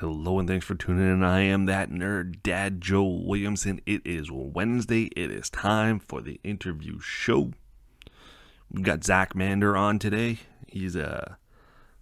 Hello 0.00 0.38
and 0.38 0.48
thanks 0.48 0.64
for 0.64 0.74
tuning 0.74 1.12
in. 1.12 1.22
I 1.22 1.40
am 1.40 1.66
that 1.66 1.90
nerd 1.90 2.42
dad 2.42 2.80
Joe 2.80 3.04
Williamson. 3.04 3.82
It 3.84 4.00
is 4.06 4.30
Wednesday. 4.30 5.10
It 5.14 5.30
is 5.30 5.50
time 5.50 6.00
for 6.00 6.22
the 6.22 6.40
interview 6.42 6.98
show. 7.00 7.52
We've 8.70 8.82
got 8.82 9.04
Zach 9.04 9.34
Mander 9.34 9.76
on 9.76 9.98
today. 9.98 10.38
He's 10.66 10.96
a 10.96 11.36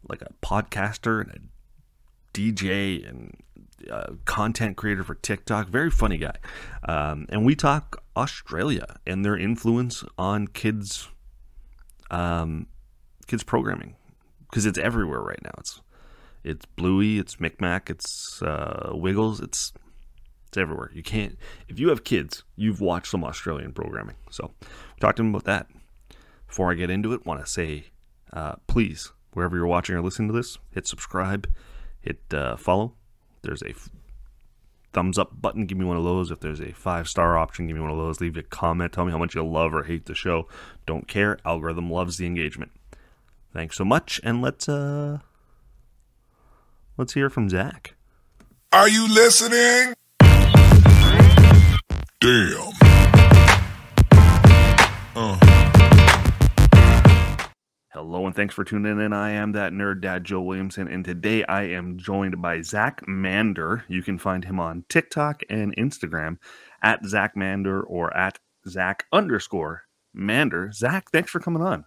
like 0.09 0.23
a 0.23 0.33
podcaster 0.47 1.23
and 1.23 1.33
a 1.33 2.39
DJ 2.39 3.05
and 3.05 3.37
a 3.91 4.15
content 4.27 4.77
creator 4.77 5.03
for 5.03 5.17
TikTok. 5.17 5.67
Very 5.67 5.91
funny 5.91 6.19
guy. 6.19 6.37
Um, 6.89 7.27
and 7.31 7.45
we 7.45 7.57
talk 7.57 8.05
Australia 8.17 9.01
and 9.09 9.25
their 9.25 9.37
influence 9.37 10.05
on 10.17 10.47
kids 10.47 11.09
um, 12.13 12.69
kids 13.27 13.43
programming 13.43 13.97
because 14.49 14.67
it's 14.67 14.79
everywhere 14.79 15.21
right 15.21 15.43
now. 15.43 15.51
It's 15.59 15.81
it's 16.45 16.65
Bluey, 16.65 17.19
it's 17.19 17.37
Micmac, 17.37 17.91
it's 17.91 18.43
uh, 18.43 18.91
Wiggles, 18.93 19.41
it's 19.41 19.73
it's 20.47 20.57
everywhere. 20.57 20.91
You 20.95 21.03
can't 21.03 21.37
if 21.69 21.79
you 21.79 21.89
have 21.91 22.05
kids, 22.05 22.45
you've 22.57 22.81
watched 22.81 23.11
some 23.11 23.25
Australian 23.25 23.73
programming. 23.73 24.17
So 24.31 24.53
we 24.61 25.01
talked 25.01 25.17
to 25.17 25.23
him 25.23 25.31
about 25.31 25.45
that. 25.45 25.67
Before 26.47 26.71
I 26.71 26.75
get 26.75 26.89
into 26.89 27.13
it, 27.13 27.27
want 27.27 27.45
to 27.45 27.47
say, 27.47 27.85
uh, 28.33 28.55
please, 28.67 29.13
wherever 29.33 29.57
you're 29.57 29.67
watching 29.67 29.95
or 29.95 30.01
listening 30.01 30.29
to 30.29 30.35
this, 30.35 30.59
hit 30.71 30.87
subscribe, 30.87 31.47
hit 32.01 32.21
uh, 32.33 32.57
follow. 32.57 32.95
There's 33.43 33.63
a 33.63 33.71
f- 33.71 33.91
thumbs 34.95 35.19
up 35.19 35.41
button. 35.41 35.67
Give 35.67 35.77
me 35.77 35.85
one 35.85 35.99
of 35.99 36.05
those. 36.05 36.31
If 36.31 36.41
there's 36.41 36.61
a 36.61 36.73
five 36.73 37.09
star 37.09 37.37
option, 37.37 37.67
give 37.67 37.77
me 37.77 37.83
one 37.83 37.91
of 37.91 37.99
those. 37.99 38.21
Leave 38.21 38.37
a 38.37 38.43
comment. 38.43 38.93
Tell 38.93 39.05
me 39.05 39.13
how 39.13 39.19
much 39.19 39.35
you 39.35 39.47
love 39.47 39.75
or 39.75 39.85
hate 39.85 40.07
the 40.07 40.15
show. 40.15 40.49
Don't 40.87 41.07
care. 41.07 41.39
Algorithm 41.45 41.91
loves 41.91 42.17
the 42.17 42.27
engagement. 42.27 42.73
Thanks 43.53 43.77
so 43.77 43.85
much, 43.85 44.21
and 44.25 44.43
let's 44.43 44.69
uh 44.69 45.19
Let's 46.99 47.15
hear 47.15 47.31
from 47.31 47.49
Zach. 47.49 47.95
Are 48.73 48.89
you 48.89 49.07
listening? 49.07 49.95
Damn. 52.21 52.73
Uh. 55.15 55.39
Hello 57.93 58.27
and 58.27 58.35
thanks 58.35 58.53
for 58.53 58.65
tuning 58.65 59.01
in. 59.01 59.13
I 59.13 59.31
am 59.31 59.53
that 59.53 59.73
nerd 59.73 60.01
dad 60.01 60.25
Joe 60.25 60.41
Williamson, 60.41 60.89
and 60.89 61.05
today 61.05 61.45
I 61.45 61.67
am 61.67 61.99
joined 61.99 62.43
by 62.43 62.63
Zach 62.63 63.07
Mander. 63.07 63.85
You 63.87 64.03
can 64.03 64.19
find 64.19 64.45
him 64.45 64.59
on 64.59 64.85
TikTok 64.89 65.45
and 65.49 65.77
Instagram 65.77 66.39
at 66.83 67.07
Zach 67.07 67.37
Mander 67.37 67.81
or 67.81 68.15
at 68.17 68.41
Zach 68.69 69.05
underscore 69.13 69.85
Mander. 70.13 70.73
Zach, 70.73 71.13
thanks 71.13 71.31
for 71.31 71.39
coming 71.39 71.63
on. 71.63 71.85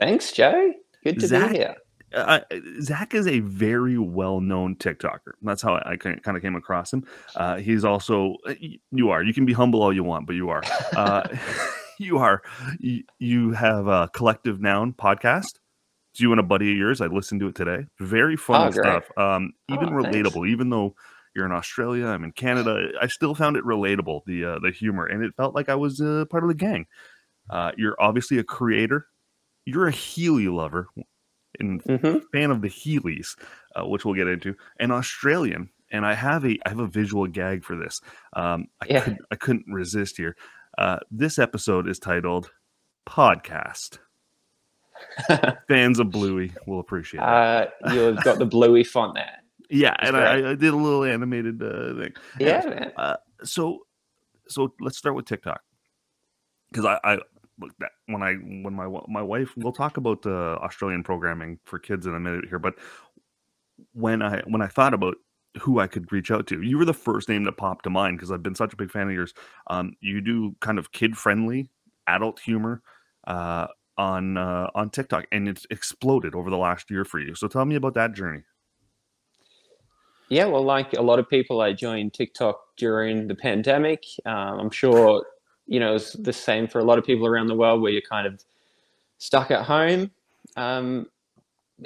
Thanks, 0.00 0.32
Joe. 0.32 0.72
Good 1.04 1.20
to 1.20 1.28
Zach, 1.28 1.52
be 1.52 1.58
here 1.58 1.76
uh, 2.14 2.40
Zach 2.80 3.14
is 3.14 3.26
a 3.26 3.40
very 3.40 3.98
well 3.98 4.40
known 4.40 4.76
TikToker. 4.76 5.32
That's 5.42 5.62
how 5.62 5.74
I, 5.74 5.92
I 5.92 5.96
kind 5.96 6.36
of 6.36 6.42
came 6.42 6.56
across 6.56 6.92
him. 6.92 7.06
Uh, 7.36 7.56
he's 7.56 7.84
also, 7.84 8.36
uh, 8.46 8.54
you 8.90 9.10
are, 9.10 9.22
you 9.22 9.34
can 9.34 9.44
be 9.44 9.52
humble 9.52 9.82
all 9.82 9.92
you 9.92 10.04
want, 10.04 10.26
but 10.26 10.36
you 10.36 10.48
are. 10.50 10.62
Uh, 10.96 11.28
you 11.98 12.18
are, 12.18 12.42
you, 12.78 13.04
you, 13.18 13.52
have 13.52 13.86
a 13.86 14.08
collective 14.12 14.60
noun 14.60 14.92
podcast. 14.92 15.58
It's 16.12 16.20
you 16.20 16.32
and 16.32 16.40
a 16.40 16.44
buddy 16.44 16.70
of 16.70 16.78
yours. 16.78 17.00
I 17.00 17.06
listened 17.06 17.40
to 17.40 17.48
it 17.48 17.54
today. 17.54 17.86
Very 18.00 18.36
fun 18.36 18.68
oh, 18.68 18.70
stuff. 18.70 19.10
Um, 19.16 19.52
even 19.68 19.90
oh, 19.90 19.92
relatable, 19.92 20.32
thanks. 20.32 20.48
even 20.50 20.70
though 20.70 20.94
you're 21.34 21.46
in 21.46 21.52
Australia, 21.52 22.06
I'm 22.06 22.24
in 22.24 22.32
Canada. 22.32 22.88
I 23.00 23.06
still 23.08 23.34
found 23.34 23.56
it 23.56 23.64
relatable, 23.64 24.22
the 24.24 24.44
uh, 24.44 24.58
the 24.60 24.70
humor, 24.70 25.04
and 25.04 25.22
it 25.22 25.34
felt 25.36 25.54
like 25.54 25.68
I 25.68 25.74
was 25.74 26.00
uh, 26.00 26.24
part 26.30 26.42
of 26.42 26.48
the 26.48 26.54
gang. 26.54 26.86
you're 27.76 27.96
obviously 28.00 28.38
a 28.38 28.44
creator. 28.44 29.06
You're 29.66 29.88
a 29.88 29.92
Heely 29.92 30.50
lover, 30.50 30.88
and 31.60 31.82
mm-hmm. 31.84 32.18
fan 32.32 32.50
of 32.50 32.62
the 32.62 32.68
Heelys, 32.68 33.36
uh, 33.76 33.86
which 33.86 34.04
we'll 34.04 34.14
get 34.14 34.28
into, 34.28 34.54
and 34.78 34.92
Australian. 34.92 35.70
And 35.90 36.04
I 36.04 36.14
have 36.14 36.44
a 36.44 36.58
I 36.66 36.68
have 36.68 36.80
a 36.80 36.86
visual 36.86 37.26
gag 37.26 37.64
for 37.64 37.76
this. 37.76 38.00
Um, 38.34 38.66
I 38.82 38.86
yeah. 38.88 39.00
could 39.00 39.18
I 39.30 39.36
couldn't 39.36 39.66
resist 39.68 40.16
here. 40.16 40.36
Uh, 40.76 40.98
this 41.10 41.38
episode 41.38 41.88
is 41.88 41.98
titled 41.98 42.50
"Podcast." 43.08 43.98
Fans 45.68 45.98
of 46.00 46.10
Bluey 46.10 46.52
will 46.66 46.80
appreciate. 46.80 47.20
Uh, 47.20 47.66
you've 47.92 48.22
got 48.24 48.38
the 48.38 48.46
Bluey 48.46 48.84
font 48.84 49.14
there. 49.14 49.38
Yeah, 49.70 49.94
That's 49.98 50.08
and 50.08 50.16
I, 50.16 50.50
I, 50.50 50.54
did 50.54 50.72
a 50.72 50.76
little 50.76 51.04
animated 51.04 51.62
uh, 51.62 51.94
thing. 51.94 52.12
Yeah, 52.40 52.64
man. 52.66 52.92
Uh, 52.96 53.16
so, 53.44 53.80
so 54.48 54.72
let's 54.80 54.96
start 54.96 55.14
with 55.14 55.26
TikTok 55.26 55.60
because 56.70 56.86
I, 56.86 56.98
I 57.04 57.18
that 57.78 57.90
when 58.06 58.22
I 58.22 58.34
when 58.34 58.74
my 58.74 58.88
my 59.08 59.22
wife 59.22 59.52
we'll 59.56 59.72
talk 59.72 59.96
about 59.96 60.22
the 60.22 60.58
Australian 60.60 61.02
programming 61.02 61.58
for 61.64 61.78
kids 61.78 62.06
in 62.06 62.14
a 62.14 62.20
minute 62.20 62.46
here, 62.48 62.58
but 62.58 62.74
when 63.92 64.22
I 64.22 64.42
when 64.46 64.62
I 64.62 64.66
thought 64.66 64.94
about 64.94 65.16
who 65.60 65.80
I 65.80 65.86
could 65.86 66.12
reach 66.12 66.30
out 66.30 66.46
to, 66.48 66.62
you 66.62 66.78
were 66.78 66.84
the 66.84 66.94
first 66.94 67.28
name 67.28 67.44
that 67.44 67.56
popped 67.56 67.84
to 67.84 67.90
mind 67.90 68.18
because 68.18 68.30
I've 68.30 68.42
been 68.42 68.54
such 68.54 68.72
a 68.72 68.76
big 68.76 68.90
fan 68.90 69.08
of 69.08 69.14
yours. 69.14 69.34
Um, 69.68 69.94
you 70.00 70.20
do 70.20 70.54
kind 70.60 70.78
of 70.78 70.92
kid 70.92 71.16
friendly 71.16 71.70
adult 72.06 72.40
humor 72.40 72.82
uh, 73.26 73.66
on 73.96 74.36
uh, 74.36 74.68
on 74.74 74.90
TikTok, 74.90 75.26
and 75.32 75.48
it's 75.48 75.66
exploded 75.70 76.34
over 76.34 76.50
the 76.50 76.56
last 76.56 76.90
year 76.90 77.04
for 77.04 77.18
you. 77.18 77.34
So 77.34 77.48
tell 77.48 77.64
me 77.64 77.74
about 77.74 77.94
that 77.94 78.14
journey. 78.14 78.42
Yeah, 80.30 80.44
well, 80.44 80.62
like 80.62 80.92
a 80.92 81.02
lot 81.02 81.18
of 81.18 81.28
people, 81.28 81.62
I 81.62 81.72
joined 81.72 82.12
TikTok 82.12 82.60
during 82.76 83.28
the 83.28 83.34
pandemic. 83.34 84.04
Um, 84.26 84.60
I'm 84.60 84.70
sure 84.70 85.24
you 85.68 85.78
know, 85.78 85.94
it's 85.94 86.14
the 86.14 86.32
same 86.32 86.66
for 86.66 86.78
a 86.80 86.84
lot 86.84 86.98
of 86.98 87.04
people 87.04 87.26
around 87.26 87.46
the 87.46 87.54
world 87.54 87.82
where 87.82 87.92
you're 87.92 88.02
kind 88.02 88.26
of 88.26 88.42
stuck 89.18 89.50
at 89.50 89.64
home 89.64 90.10
um, 90.56 91.06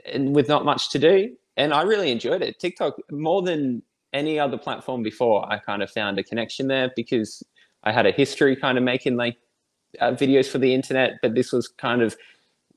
and 0.06 0.34
with 0.34 0.48
not 0.48 0.64
much 0.64 0.90
to 0.90 0.98
do. 0.98 1.36
And 1.56 1.74
I 1.74 1.82
really 1.82 2.10
enjoyed 2.10 2.42
it. 2.42 2.58
TikTok, 2.60 2.94
more 3.10 3.42
than 3.42 3.82
any 4.12 4.38
other 4.38 4.56
platform 4.56 5.02
before, 5.02 5.50
I 5.52 5.58
kind 5.58 5.82
of 5.82 5.90
found 5.90 6.18
a 6.18 6.22
connection 6.22 6.68
there 6.68 6.92
because 6.94 7.42
I 7.82 7.92
had 7.92 8.06
a 8.06 8.12
history 8.12 8.54
kind 8.54 8.78
of 8.78 8.84
making 8.84 9.16
like 9.16 9.36
uh, 10.00 10.12
videos 10.12 10.46
for 10.46 10.58
the 10.58 10.72
internet, 10.72 11.18
but 11.20 11.34
this 11.34 11.52
was 11.52 11.68
kind 11.68 12.02
of 12.02 12.16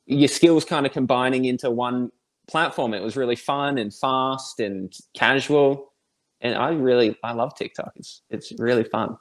your 0.08 0.28
skills 0.28 0.66
kind 0.66 0.86
of 0.86 0.92
combining 0.92 1.46
into 1.46 1.70
one 1.70 2.12
platform. 2.48 2.94
It 2.94 3.02
was 3.02 3.16
really 3.16 3.36
fun 3.36 3.78
and 3.78 3.94
fast 3.94 4.60
and 4.60 4.94
casual. 5.14 5.94
And 6.42 6.56
I 6.56 6.70
really, 6.70 7.16
I 7.24 7.34
love 7.34 7.56
TikTok. 7.56 7.94
It's, 7.96 8.22
it's 8.30 8.52
really 8.58 8.84
fun. 8.84 9.18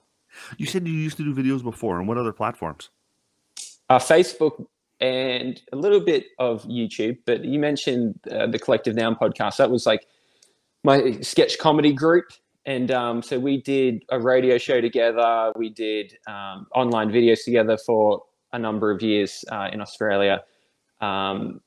You 0.59 0.67
said 0.67 0.87
you 0.87 0.95
used 0.95 1.17
to 1.19 1.25
do 1.25 1.34
videos 1.34 1.62
before, 1.62 1.99
and 1.99 2.09
what 2.09 2.19
other 2.19 2.33
platforms? 2.33 2.91
Uh, 3.89 3.99
Facebook 3.99 4.67
and 5.00 5.61
a 5.72 5.77
little 5.77 6.00
bit 6.00 6.27
of 6.39 6.65
YouTube. 6.65 7.19
But 7.27 7.45
you 7.45 7.59
mentioned 7.59 8.19
uh, 8.31 8.47
the 8.47 8.59
Collective 8.59 8.94
Noun 8.94 9.17
podcast. 9.17 9.56
That 9.59 9.71
was 9.71 9.87
like 9.87 10.06
my 10.83 11.21
sketch 11.21 11.59
comedy 11.59 11.93
group. 11.93 12.27
And 12.67 12.91
um, 12.91 13.23
so 13.23 13.39
we 13.39 13.61
did 13.61 14.05
a 14.11 14.19
radio 14.19 14.56
show 14.56 14.81
together. 14.81 15.53
We 15.56 15.69
did 15.69 16.17
um, 16.27 16.67
online 16.75 17.11
videos 17.11 17.44
together 17.44 17.77
for 17.77 18.23
a 18.53 18.59
number 18.59 18.91
of 18.91 19.03
years 19.03 19.44
uh, 19.50 19.69
in 19.73 19.81
Australia. 19.81 20.43
Um, 21.00 21.61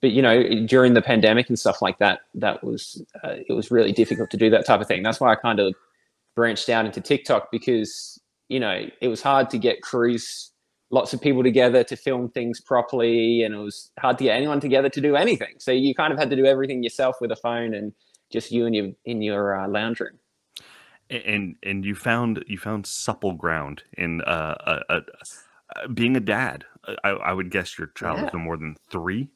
but 0.00 0.10
you 0.10 0.22
know, 0.22 0.66
during 0.66 0.94
the 0.94 1.02
pandemic 1.02 1.48
and 1.48 1.58
stuff 1.58 1.80
like 1.80 1.98
that, 1.98 2.20
that 2.34 2.64
was 2.64 3.02
uh, 3.22 3.36
it 3.48 3.52
was 3.52 3.70
really 3.70 3.92
difficult 3.92 4.30
to 4.30 4.36
do 4.36 4.50
that 4.50 4.66
type 4.66 4.80
of 4.80 4.88
thing. 4.88 5.04
That's 5.04 5.20
why 5.20 5.30
I 5.30 5.36
kind 5.36 5.60
of 5.60 5.74
branched 6.36 6.68
out 6.68 6.86
into 6.86 7.00
TikTok 7.00 7.50
because 7.50 8.20
you 8.48 8.60
know 8.60 8.84
it 9.00 9.08
was 9.08 9.20
hard 9.20 9.50
to 9.50 9.58
get 9.58 9.82
crews, 9.82 10.52
lots 10.90 11.12
of 11.12 11.20
people 11.20 11.42
together 11.42 11.82
to 11.82 11.96
film 11.96 12.28
things 12.28 12.60
properly, 12.60 13.42
and 13.42 13.54
it 13.54 13.58
was 13.58 13.90
hard 13.98 14.18
to 14.18 14.24
get 14.24 14.36
anyone 14.36 14.60
together 14.60 14.88
to 14.90 15.00
do 15.00 15.16
anything. 15.16 15.54
So 15.58 15.72
you 15.72 15.94
kind 15.94 16.12
of 16.12 16.18
had 16.18 16.30
to 16.30 16.36
do 16.36 16.46
everything 16.46 16.84
yourself 16.84 17.16
with 17.20 17.32
a 17.32 17.36
phone 17.36 17.74
and 17.74 17.92
just 18.30 18.52
you 18.52 18.66
and 18.66 18.74
your 18.74 18.88
in 19.04 19.22
your 19.22 19.58
uh, 19.58 19.66
lounge 19.66 19.98
room. 19.98 20.18
And 21.10 21.56
and 21.62 21.84
you 21.84 21.94
found 21.94 22.44
you 22.46 22.58
found 22.58 22.86
supple 22.86 23.32
ground 23.32 23.82
in 23.96 24.20
uh, 24.22 24.82
a, 24.88 24.96
a, 24.96 25.88
being 25.88 26.16
a 26.16 26.20
dad. 26.20 26.64
I, 27.02 27.10
I, 27.10 27.32
would 27.32 27.50
guess 27.50 27.76
your 27.78 27.88
child 27.88 28.18
yeah. 28.18 28.26
is 28.26 28.32
no 28.32 28.38
more 28.38 28.56
than 28.56 28.76
three. 28.90 29.28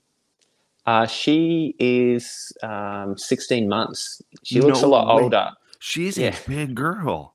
Uh, 0.86 1.06
she 1.06 1.74
is 1.78 2.52
um, 2.62 3.18
16 3.18 3.68
months. 3.68 4.22
She 4.44 4.60
looks 4.60 4.82
a 4.82 4.86
lot 4.86 5.14
way. 5.14 5.22
older. 5.22 5.50
She's 5.80 6.16
yeah. 6.16 6.36
a 6.46 6.48
big 6.48 6.74
girl. 6.74 7.34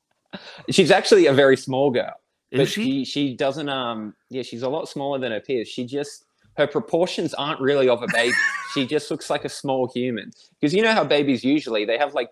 She's 0.69 0.91
actually 0.91 1.25
a 1.27 1.33
very 1.33 1.57
small 1.57 1.91
girl. 1.91 2.13
Is 2.51 2.59
but 2.59 2.67
she? 2.69 3.03
she? 3.03 3.05
She 3.05 3.35
doesn't. 3.35 3.67
Um. 3.69 4.15
Yeah, 4.29 4.43
she's 4.43 4.61
a 4.63 4.69
lot 4.69 4.87
smaller 4.87 5.19
than 5.19 5.31
her 5.31 5.39
peers. 5.41 5.67
She 5.67 5.85
just 5.85 6.25
her 6.57 6.67
proportions 6.67 7.33
aren't 7.33 7.59
really 7.59 7.89
of 7.89 8.01
a 8.01 8.07
baby. 8.13 8.33
she 8.73 8.85
just 8.85 9.11
looks 9.11 9.29
like 9.29 9.43
a 9.45 9.49
small 9.49 9.91
human. 9.93 10.31
Because 10.59 10.73
you 10.73 10.81
know 10.81 10.93
how 10.93 11.03
babies 11.03 11.43
usually 11.43 11.83
they 11.85 11.97
have 11.97 12.13
like 12.13 12.29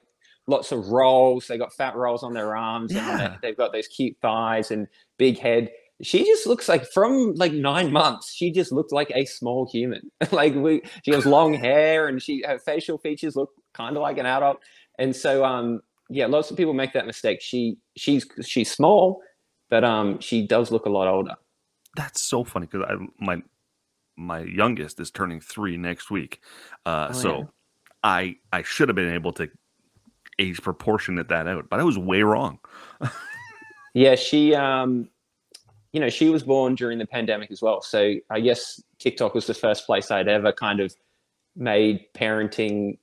lots 0.47 0.71
of 0.71 0.87
rolls. 0.87 1.47
They 1.47 1.57
got 1.57 1.73
fat 1.73 1.95
rolls 1.95 2.23
on 2.23 2.33
their 2.33 2.55
arms. 2.55 2.91
And 2.93 3.05
Yeah. 3.05 3.17
they- 3.41 3.49
they've 3.49 3.57
got 3.57 3.73
those 3.73 3.87
cute 3.87 4.15
thighs 4.21 4.71
and 4.71 4.87
big 5.17 5.39
head. 5.39 5.71
She 6.01 6.25
just 6.25 6.47
looks 6.47 6.67
like 6.69 6.85
from 6.91 7.33
like 7.35 7.53
nine 7.53 7.91
months. 7.91 8.33
She 8.33 8.51
just 8.51 8.71
looked 8.71 8.91
like 8.91 9.11
a 9.13 9.25
small 9.25 9.67
human. 9.69 10.09
like 10.31 10.53
we, 10.55 10.81
she 11.03 11.11
has 11.11 11.25
long 11.25 11.53
hair 11.67 12.07
and 12.07 12.21
she 12.21 12.43
her 12.45 12.59
facial 12.59 12.97
features 12.97 13.35
look 13.35 13.51
kind 13.73 13.95
of 13.95 14.01
like 14.03 14.17
an 14.17 14.25
adult. 14.25 14.59
And 14.99 15.15
so, 15.15 15.43
um, 15.43 15.81
yeah, 16.13 16.27
lots 16.27 16.51
of 16.51 16.57
people 16.57 16.73
make 16.73 16.93
that 16.93 17.05
mistake. 17.05 17.41
She 17.41 17.77
she's 17.97 18.25
she's 18.43 18.71
small, 18.71 19.21
but 19.69 19.83
um, 19.83 20.19
she 20.19 20.45
does 20.45 20.71
look 20.71 20.85
a 20.85 20.89
lot 20.89 21.07
older. 21.07 21.35
That's 21.95 22.21
so 22.21 22.43
funny 22.43 22.67
because 22.67 22.87
I 22.89 22.95
my 23.19 23.41
my 24.15 24.41
youngest 24.41 24.99
is 24.99 25.11
turning 25.11 25.41
three 25.41 25.77
next 25.77 26.11
week, 26.11 26.41
uh, 26.85 27.07
Oh, 27.09 27.13
so 27.13 27.37
yeah. 27.37 27.43
I 28.03 28.35
I 28.51 28.61
should 28.63 28.89
have 28.89 28.95
been 28.95 29.13
able 29.13 29.33
to 29.33 29.49
age 30.39 30.61
proportionate 30.61 31.29
that 31.29 31.47
out, 31.47 31.69
but 31.69 31.79
I 31.79 31.83
was 31.83 31.97
way 31.97 32.21
wrong. 32.23 32.59
Yeah, 33.93 34.15
she 34.15 34.55
um 34.55 35.09
you 35.91 35.99
know, 35.99 36.09
she 36.09 36.29
was 36.29 36.41
born 36.41 36.73
during 36.73 36.97
the 36.97 37.05
pandemic 37.05 37.51
as 37.51 37.61
well. 37.61 37.81
So 37.81 38.15
I 38.31 38.39
guess 38.39 38.81
TikTok 38.97 39.35
was 39.35 39.45
the 39.45 39.53
first 39.53 39.85
place 39.85 40.09
I'd 40.09 40.27
ever 40.27 40.51
kind 40.51 40.79
of 40.79 40.95
made 41.55 42.11
parenting 42.15 42.97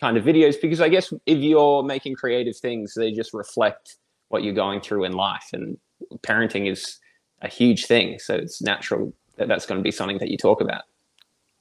kind 0.00 0.16
of 0.16 0.24
videos 0.24 0.56
because 0.60 0.80
I 0.80 0.88
guess 0.88 1.12
if 1.26 1.38
you're 1.38 1.82
making 1.82 2.14
creative 2.16 2.56
things, 2.56 2.94
they 2.94 3.12
just 3.12 3.32
reflect 3.32 3.96
what 4.28 4.42
you're 4.42 4.54
going 4.54 4.80
through 4.80 5.04
in 5.04 5.12
life 5.12 5.50
and 5.52 5.76
parenting 6.22 6.70
is 6.70 6.98
a 7.42 7.48
huge 7.48 7.86
thing. 7.86 8.18
So 8.18 8.34
it's 8.34 8.60
natural 8.60 9.12
that 9.36 9.48
that's 9.48 9.66
going 9.66 9.78
to 9.78 9.82
be 9.82 9.90
something 9.90 10.18
that 10.18 10.28
you 10.28 10.36
talk 10.36 10.60
about. 10.60 10.82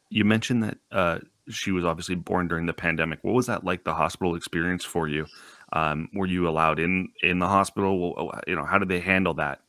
You 0.10 0.26
mentioned 0.26 0.64
that 0.64 0.78
uh, 0.92 1.20
she 1.50 1.72
was 1.72 1.86
obviously 1.86 2.16
born 2.16 2.48
during 2.48 2.66
the 2.66 2.74
pandemic. 2.74 3.20
What 3.24 3.34
was 3.34 3.48
that 3.48 3.64
like? 3.64 3.84
The 3.84 3.94
hospital 3.94 4.36
experience 4.36 4.86
for 4.86 5.08
you? 5.08 5.26
Um, 5.74 6.08
were 6.14 6.28
you 6.28 6.48
allowed 6.48 6.80
in 6.80 7.10
in 7.24 7.40
the 7.40 7.48
hospital? 7.48 8.32
You 8.48 8.56
know, 8.56 8.66
how 8.66 8.78
did 8.78 8.90
they 8.90 9.00
handle 9.00 9.34
that? 9.36 9.62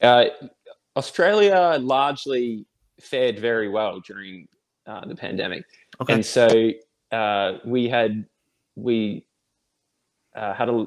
Uh, 0.00 0.26
Australia 0.96 1.78
largely 1.80 2.66
fared 3.00 3.38
very 3.38 3.68
well 3.68 4.00
during 4.00 4.48
uh, 4.86 5.04
the 5.06 5.14
pandemic. 5.14 5.64
Okay, 6.00 6.14
and 6.14 6.24
so 6.24 6.48
uh, 7.12 7.58
we 7.64 7.88
had 7.88 8.26
we 8.76 9.26
uh, 10.34 10.52
had 10.54 10.68
a 10.68 10.86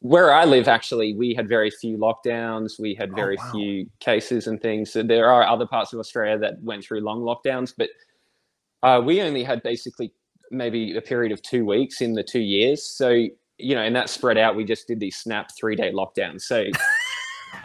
where 0.00 0.32
I 0.32 0.44
live 0.44 0.68
actually 0.68 1.14
we 1.14 1.34
had 1.34 1.48
very 1.48 1.70
few 1.70 1.96
lockdowns. 1.96 2.78
We 2.78 2.94
had 2.94 3.10
Oh, 3.12 3.16
very 3.16 3.36
wow. 3.36 3.50
few 3.52 3.86
cases 3.98 4.46
and 4.46 4.60
things. 4.60 4.92
So 4.92 5.02
there 5.02 5.28
are 5.30 5.44
other 5.46 5.66
parts 5.66 5.92
of 5.92 5.98
Australia 5.98 6.38
that 6.38 6.62
went 6.62 6.84
through 6.84 7.00
long 7.00 7.20
lockdowns 7.22 7.72
but 7.76 7.88
uh, 8.82 9.00
we 9.00 9.22
only 9.22 9.42
had 9.42 9.62
basically 9.62 10.12
maybe 10.50 10.96
a 10.96 11.00
period 11.00 11.32
of 11.32 11.42
two 11.42 11.64
weeks 11.64 12.00
in 12.00 12.12
the 12.12 12.22
two 12.22 12.40
years. 12.40 12.84
So 12.84 13.10
you 13.58 13.74
know 13.74 13.82
and 13.82 13.96
that 13.96 14.10
spread 14.10 14.38
out. 14.38 14.54
We 14.54 14.64
just 14.64 14.86
did 14.86 15.00
these 15.00 15.16
snap 15.16 15.50
three 15.58 15.76
day 15.76 15.90
lockdowns. 15.92 16.42
So 16.42 16.66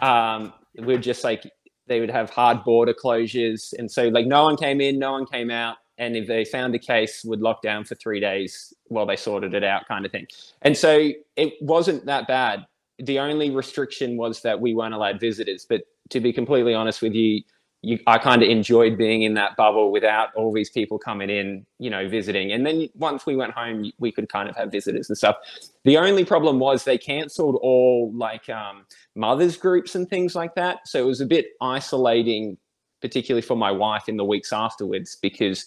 um, 0.00 0.52
we're 0.78 0.98
just 0.98 1.22
like 1.22 1.44
they 1.86 2.00
would 2.00 2.10
have 2.10 2.30
hard 2.30 2.64
border 2.64 2.94
closures. 2.94 3.74
And 3.78 3.90
so 3.90 4.08
like 4.08 4.26
no 4.26 4.44
one 4.44 4.56
came 4.56 4.80
in 4.80 4.98
no 4.98 5.12
one 5.12 5.26
came 5.26 5.50
out 5.50 5.76
and 5.98 6.16
if 6.16 6.26
they 6.26 6.44
found 6.44 6.74
a 6.74 6.78
case 6.78 7.24
would 7.24 7.40
lock 7.40 7.62
down 7.62 7.84
for 7.84 7.94
three 7.94 8.20
days 8.20 8.72
while 8.86 9.06
they 9.06 9.16
sorted 9.16 9.54
it 9.54 9.64
out 9.64 9.86
kind 9.86 10.04
of 10.04 10.12
thing 10.12 10.26
and 10.62 10.76
so 10.76 11.10
it 11.36 11.54
wasn't 11.60 12.04
that 12.06 12.26
bad 12.26 12.66
the 12.98 13.18
only 13.18 13.50
restriction 13.50 14.16
was 14.16 14.42
that 14.42 14.60
we 14.60 14.74
weren't 14.74 14.94
allowed 14.94 15.18
visitors 15.20 15.66
but 15.68 15.82
to 16.10 16.20
be 16.20 16.32
completely 16.32 16.74
honest 16.74 17.02
with 17.02 17.14
you 17.14 17.42
you, 17.82 17.98
I 18.06 18.18
kind 18.18 18.42
of 18.42 18.48
enjoyed 18.48 18.96
being 18.96 19.22
in 19.22 19.34
that 19.34 19.56
bubble 19.56 19.90
without 19.90 20.32
all 20.36 20.52
these 20.52 20.70
people 20.70 20.98
coming 20.98 21.28
in, 21.28 21.66
you 21.78 21.90
know, 21.90 22.08
visiting. 22.08 22.52
And 22.52 22.64
then 22.64 22.88
once 22.94 23.26
we 23.26 23.34
went 23.34 23.52
home, 23.52 23.90
we 23.98 24.12
could 24.12 24.28
kind 24.28 24.48
of 24.48 24.56
have 24.56 24.70
visitors 24.70 25.10
and 25.10 25.18
stuff. 25.18 25.36
The 25.84 25.98
only 25.98 26.24
problem 26.24 26.60
was 26.60 26.84
they 26.84 26.96
cancelled 26.96 27.58
all 27.60 28.12
like 28.14 28.48
um, 28.48 28.86
mothers 29.16 29.56
groups 29.56 29.96
and 29.96 30.08
things 30.08 30.36
like 30.36 30.54
that. 30.54 30.86
So 30.86 31.00
it 31.00 31.06
was 31.06 31.20
a 31.20 31.26
bit 31.26 31.46
isolating, 31.60 32.56
particularly 33.00 33.42
for 33.42 33.56
my 33.56 33.72
wife 33.72 34.08
in 34.08 34.16
the 34.16 34.24
weeks 34.24 34.52
afterwards, 34.52 35.18
because 35.20 35.66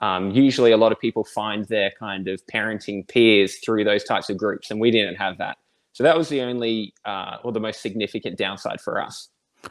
um, 0.00 0.30
usually 0.30 0.72
a 0.72 0.76
lot 0.76 0.92
of 0.92 1.00
people 1.00 1.24
find 1.24 1.64
their 1.66 1.90
kind 1.98 2.28
of 2.28 2.40
parenting 2.52 3.08
peers 3.08 3.56
through 3.64 3.84
those 3.84 4.04
types 4.04 4.28
of 4.28 4.36
groups, 4.36 4.70
and 4.70 4.80
we 4.80 4.90
didn't 4.90 5.16
have 5.16 5.38
that. 5.38 5.58
So 5.92 6.02
that 6.04 6.16
was 6.16 6.28
the 6.28 6.42
only 6.42 6.92
uh, 7.04 7.38
or 7.42 7.52
the 7.52 7.60
most 7.60 7.80
significant 7.80 8.36
downside 8.36 8.80
for 8.80 9.00
us. 9.00 9.30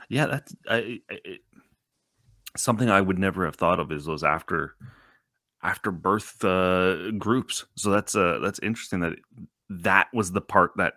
yeah, 0.09 0.25
that's 0.25 0.55
I, 0.67 0.99
I, 1.11 1.19
something 2.57 2.89
I 2.89 3.01
would 3.01 3.19
never 3.19 3.45
have 3.45 3.55
thought 3.55 3.79
of 3.79 3.91
is 3.91 4.05
those 4.05 4.23
after 4.23 4.75
after 5.61 5.91
birth 5.91 6.43
uh, 6.43 7.11
groups. 7.11 7.65
So 7.75 7.91
that's 7.91 8.15
uh 8.15 8.39
that's 8.41 8.59
interesting 8.59 9.01
that 9.01 9.13
that 9.69 10.07
was 10.13 10.31
the 10.31 10.41
part 10.41 10.71
that 10.77 10.93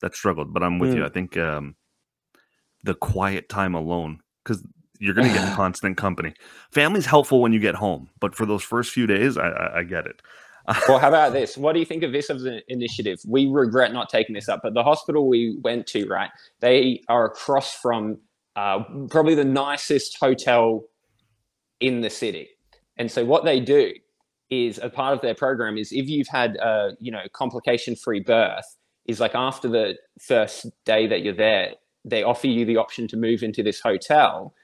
that 0.00 0.14
struggled. 0.14 0.52
But 0.52 0.62
I'm 0.62 0.78
with 0.78 0.94
you. 0.94 1.02
Mm. 1.02 1.06
I 1.06 1.08
think 1.08 1.36
um, 1.36 1.76
the 2.82 2.94
quiet 2.94 3.48
time 3.48 3.74
alone 3.74 4.20
because 4.42 4.66
you're 5.02 5.14
going 5.14 5.26
to 5.26 5.34
get 5.34 5.52
constant 5.56 5.96
company. 5.96 6.32
Family's 6.70 7.06
helpful 7.06 7.40
when 7.40 7.52
you 7.52 7.58
get 7.58 7.74
home, 7.74 8.08
but 8.20 8.34
for 8.34 8.46
those 8.46 8.62
first 8.62 8.92
few 8.92 9.06
days, 9.06 9.36
I, 9.36 9.48
I, 9.48 9.78
I 9.78 9.82
get 9.82 10.06
it. 10.06 10.22
well, 10.88 11.00
how 11.00 11.08
about 11.08 11.32
this? 11.32 11.58
What 11.58 11.72
do 11.72 11.80
you 11.80 11.84
think 11.84 12.04
of 12.04 12.12
this 12.12 12.30
as 12.30 12.44
an 12.44 12.60
initiative? 12.68 13.18
We 13.26 13.46
regret 13.48 13.92
not 13.92 14.08
taking 14.08 14.32
this 14.32 14.48
up, 14.48 14.60
but 14.62 14.74
the 14.74 14.84
hospital 14.84 15.26
we 15.26 15.58
went 15.62 15.88
to, 15.88 16.06
right? 16.06 16.30
They 16.60 17.02
are 17.08 17.26
across 17.26 17.74
from 17.74 18.18
uh, 18.54 18.84
probably 19.10 19.34
the 19.34 19.44
nicest 19.44 20.18
hotel 20.20 20.84
in 21.80 22.00
the 22.00 22.10
city, 22.10 22.48
and 22.96 23.10
so 23.10 23.24
what 23.24 23.44
they 23.44 23.58
do 23.58 23.92
is 24.50 24.78
a 24.78 24.88
part 24.88 25.14
of 25.14 25.20
their 25.20 25.34
program 25.34 25.78
is 25.78 25.90
if 25.90 26.08
you've 26.08 26.28
had 26.28 26.56
a 26.56 26.90
you 27.00 27.10
know 27.10 27.22
complication-free 27.32 28.20
birth, 28.20 28.76
is 29.06 29.18
like 29.18 29.34
after 29.34 29.68
the 29.68 29.96
first 30.20 30.66
day 30.84 31.08
that 31.08 31.22
you're 31.22 31.34
there, 31.34 31.72
they 32.04 32.22
offer 32.22 32.46
you 32.46 32.64
the 32.64 32.76
option 32.76 33.08
to 33.08 33.16
move 33.16 33.42
into 33.42 33.64
this 33.64 33.80
hotel, 33.80 34.54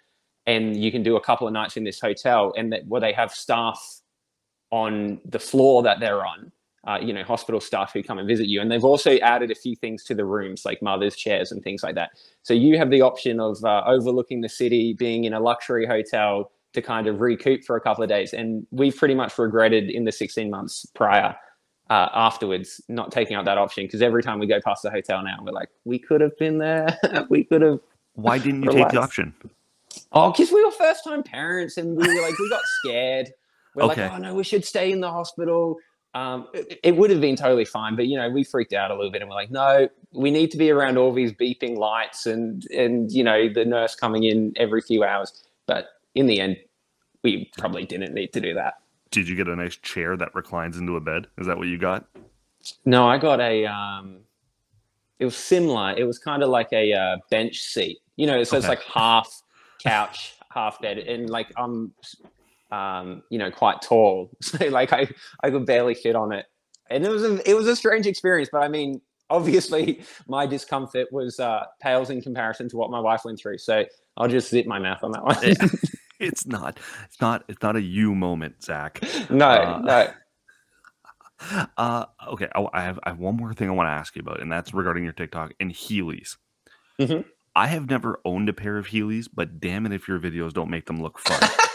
and 0.48 0.82
you 0.82 0.90
can 0.90 1.02
do 1.02 1.16
a 1.16 1.20
couple 1.20 1.46
of 1.46 1.52
nights 1.52 1.76
in 1.76 1.84
this 1.84 2.00
hotel, 2.00 2.54
and 2.56 2.72
that 2.72 2.86
where 2.86 3.02
they 3.02 3.12
have 3.12 3.30
staff 3.30 3.78
on 4.70 5.20
the 5.26 5.38
floor 5.38 5.82
that 5.82 6.00
they're 6.00 6.26
on, 6.26 6.50
uh, 6.86 6.98
you 7.00 7.12
know, 7.12 7.22
hospital 7.22 7.60
staff 7.60 7.92
who 7.92 8.02
come 8.02 8.18
and 8.18 8.26
visit 8.26 8.46
you. 8.46 8.62
And 8.62 8.70
they've 8.70 8.84
also 8.84 9.18
added 9.18 9.50
a 9.50 9.54
few 9.54 9.76
things 9.76 10.04
to 10.04 10.14
the 10.14 10.24
rooms, 10.24 10.64
like 10.64 10.80
mother's 10.80 11.16
chairs 11.16 11.52
and 11.52 11.62
things 11.62 11.82
like 11.82 11.94
that. 11.96 12.12
So 12.42 12.54
you 12.54 12.78
have 12.78 12.90
the 12.90 13.02
option 13.02 13.40
of 13.40 13.62
uh, 13.62 13.82
overlooking 13.86 14.40
the 14.40 14.48
city, 14.48 14.94
being 14.94 15.24
in 15.24 15.34
a 15.34 15.40
luxury 15.40 15.86
hotel 15.86 16.50
to 16.72 16.80
kind 16.80 17.06
of 17.06 17.20
recoup 17.20 17.62
for 17.64 17.76
a 17.76 17.80
couple 17.80 18.02
of 18.02 18.08
days. 18.08 18.32
And 18.32 18.66
we've 18.70 18.96
pretty 18.96 19.14
much 19.14 19.38
regretted 19.38 19.90
in 19.90 20.04
the 20.04 20.12
16 20.12 20.50
months 20.50 20.86
prior. 20.94 21.36
Uh, 21.90 22.08
afterwards, 22.12 22.82
not 22.88 23.10
taking 23.10 23.34
out 23.34 23.46
that 23.46 23.56
option 23.56 23.84
because 23.84 24.02
every 24.02 24.22
time 24.22 24.38
we 24.38 24.46
go 24.46 24.60
past 24.62 24.82
the 24.82 24.90
hotel 24.90 25.22
now, 25.22 25.38
we're 25.42 25.52
like, 25.52 25.70
we 25.86 25.98
could 25.98 26.20
have 26.20 26.36
been 26.36 26.58
there. 26.58 26.98
we 27.30 27.44
could 27.44 27.62
have 27.62 27.80
Why 28.14 28.38
didn't 28.38 28.62
you 28.62 28.70
take 28.70 28.90
the 28.90 29.00
option? 29.00 29.32
Oh, 30.12 30.30
because 30.30 30.50
we 30.52 30.64
were 30.64 30.70
first 30.70 31.04
time 31.04 31.22
parents 31.22 31.76
and 31.76 31.96
we 31.96 32.06
were 32.06 32.22
like, 32.22 32.38
we 32.38 32.48
got 32.48 32.60
scared. 32.84 33.30
We're 33.74 33.84
Okay. 33.84 34.02
like, 34.08 34.12
oh 34.12 34.18
no, 34.18 34.34
we 34.34 34.44
should 34.44 34.64
stay 34.64 34.90
in 34.92 35.00
the 35.00 35.10
hospital. 35.10 35.76
Um, 36.14 36.48
it, 36.54 36.80
it 36.82 36.96
would 36.96 37.10
have 37.10 37.20
been 37.20 37.36
totally 37.36 37.66
fine, 37.66 37.94
but 37.94 38.06
you 38.06 38.16
know, 38.16 38.28
we 38.30 38.42
freaked 38.42 38.72
out 38.72 38.90
a 38.90 38.94
little 38.94 39.10
bit 39.12 39.20
and 39.20 39.28
we're 39.30 39.36
like, 39.36 39.50
no, 39.50 39.88
we 40.12 40.30
need 40.30 40.50
to 40.52 40.56
be 40.56 40.70
around 40.70 40.96
all 40.96 41.12
these 41.12 41.32
beeping 41.32 41.76
lights 41.76 42.26
and 42.26 42.64
and 42.70 43.12
you 43.12 43.22
know 43.22 43.48
the 43.52 43.64
nurse 43.64 43.94
coming 43.94 44.24
in 44.24 44.52
every 44.56 44.80
few 44.80 45.04
hours. 45.04 45.44
But 45.66 45.88
in 46.14 46.26
the 46.26 46.40
end, 46.40 46.56
we 47.22 47.50
probably 47.58 47.84
didn't 47.84 48.14
need 48.14 48.32
to 48.32 48.40
do 48.40 48.54
that. 48.54 48.74
Did 49.10 49.28
you 49.28 49.36
get 49.36 49.48
a 49.48 49.56
nice 49.56 49.76
chair 49.76 50.16
that 50.16 50.34
reclines 50.34 50.76
into 50.78 50.96
a 50.96 51.00
bed? 51.00 51.26
Is 51.36 51.46
that 51.46 51.58
what 51.58 51.68
you 51.68 51.78
got? 51.78 52.06
No, 52.84 53.06
I 53.06 53.18
got 53.18 53.40
a. 53.40 53.66
Um, 53.66 54.20
it 55.18 55.24
was 55.24 55.36
similar. 55.36 55.94
It 55.96 56.04
was 56.04 56.18
kind 56.18 56.42
of 56.42 56.48
like 56.48 56.72
a 56.72 56.92
uh, 56.94 57.16
bench 57.30 57.60
seat. 57.60 57.98
You 58.16 58.26
know, 58.26 58.42
so 58.44 58.56
it's 58.56 58.66
like 58.68 58.82
half 58.82 59.42
couch, 59.82 60.34
half 60.52 60.80
bed, 60.80 60.98
and 60.98 61.28
like 61.30 61.52
I'm, 61.56 61.92
um, 62.70 63.22
you 63.30 63.38
know, 63.38 63.50
quite 63.50 63.80
tall, 63.82 64.30
so 64.42 64.66
like 64.68 64.92
I 64.92 65.08
I 65.42 65.50
could 65.50 65.66
barely 65.66 65.94
fit 65.94 66.16
on 66.16 66.32
it, 66.32 66.46
and 66.90 67.04
it 67.04 67.10
was 67.10 67.22
a 67.24 67.48
it 67.48 67.54
was 67.54 67.66
a 67.66 67.76
strange 67.76 68.06
experience. 68.06 68.48
But 68.52 68.62
I 68.62 68.68
mean, 68.68 69.00
obviously, 69.30 70.02
my 70.28 70.46
discomfort 70.46 71.08
was 71.12 71.38
uh, 71.40 71.64
pales 71.80 72.10
in 72.10 72.20
comparison 72.22 72.68
to 72.70 72.76
what 72.76 72.90
my 72.90 73.00
wife 73.00 73.24
went 73.24 73.38
through. 73.40 73.58
So 73.58 73.84
I'll 74.16 74.28
just 74.28 74.50
zip 74.50 74.66
my 74.66 74.78
mouth 74.78 75.02
on 75.02 75.12
that 75.12 75.24
one. 75.24 75.36
Yeah. 75.42 75.54
It's 76.20 76.48
not. 76.48 76.80
It's 77.04 77.20
not. 77.20 77.44
It's 77.48 77.62
not 77.62 77.76
a 77.76 77.80
you 77.80 78.12
moment, 78.12 78.64
Zach. 78.64 79.00
no, 79.30 79.48
Uh, 79.48 79.78
no. 79.84 81.68
Uh, 81.76 82.06
okay. 82.30 82.48
I, 82.52 82.66
I 82.72 82.82
have 82.82 82.98
I 83.04 83.10
have 83.10 83.20
one 83.20 83.36
more 83.36 83.54
thing 83.54 83.68
I 83.68 83.72
want 83.72 83.86
to 83.86 83.92
ask 83.92 84.16
you 84.16 84.20
about, 84.22 84.40
and 84.40 84.50
that's 84.50 84.74
regarding 84.74 85.04
your 85.04 85.12
TikTok 85.12 85.54
and 85.60 85.70
Heelys. 85.72 86.36
Mhm. 86.98 87.24
I 87.54 87.66
have 87.68 87.88
never 87.90 88.20
owned 88.24 88.48
a 88.48 88.52
pair 88.52 88.78
of 88.78 88.88
Heelys, 88.88 89.28
but 89.32 89.60
damn 89.60 89.86
it 89.86 89.92
if 89.92 90.06
your 90.06 90.18
videos 90.18 90.52
don't 90.52 90.70
make 90.70 90.86
them 90.86 91.02
look 91.02 91.18
fun. 91.18 91.40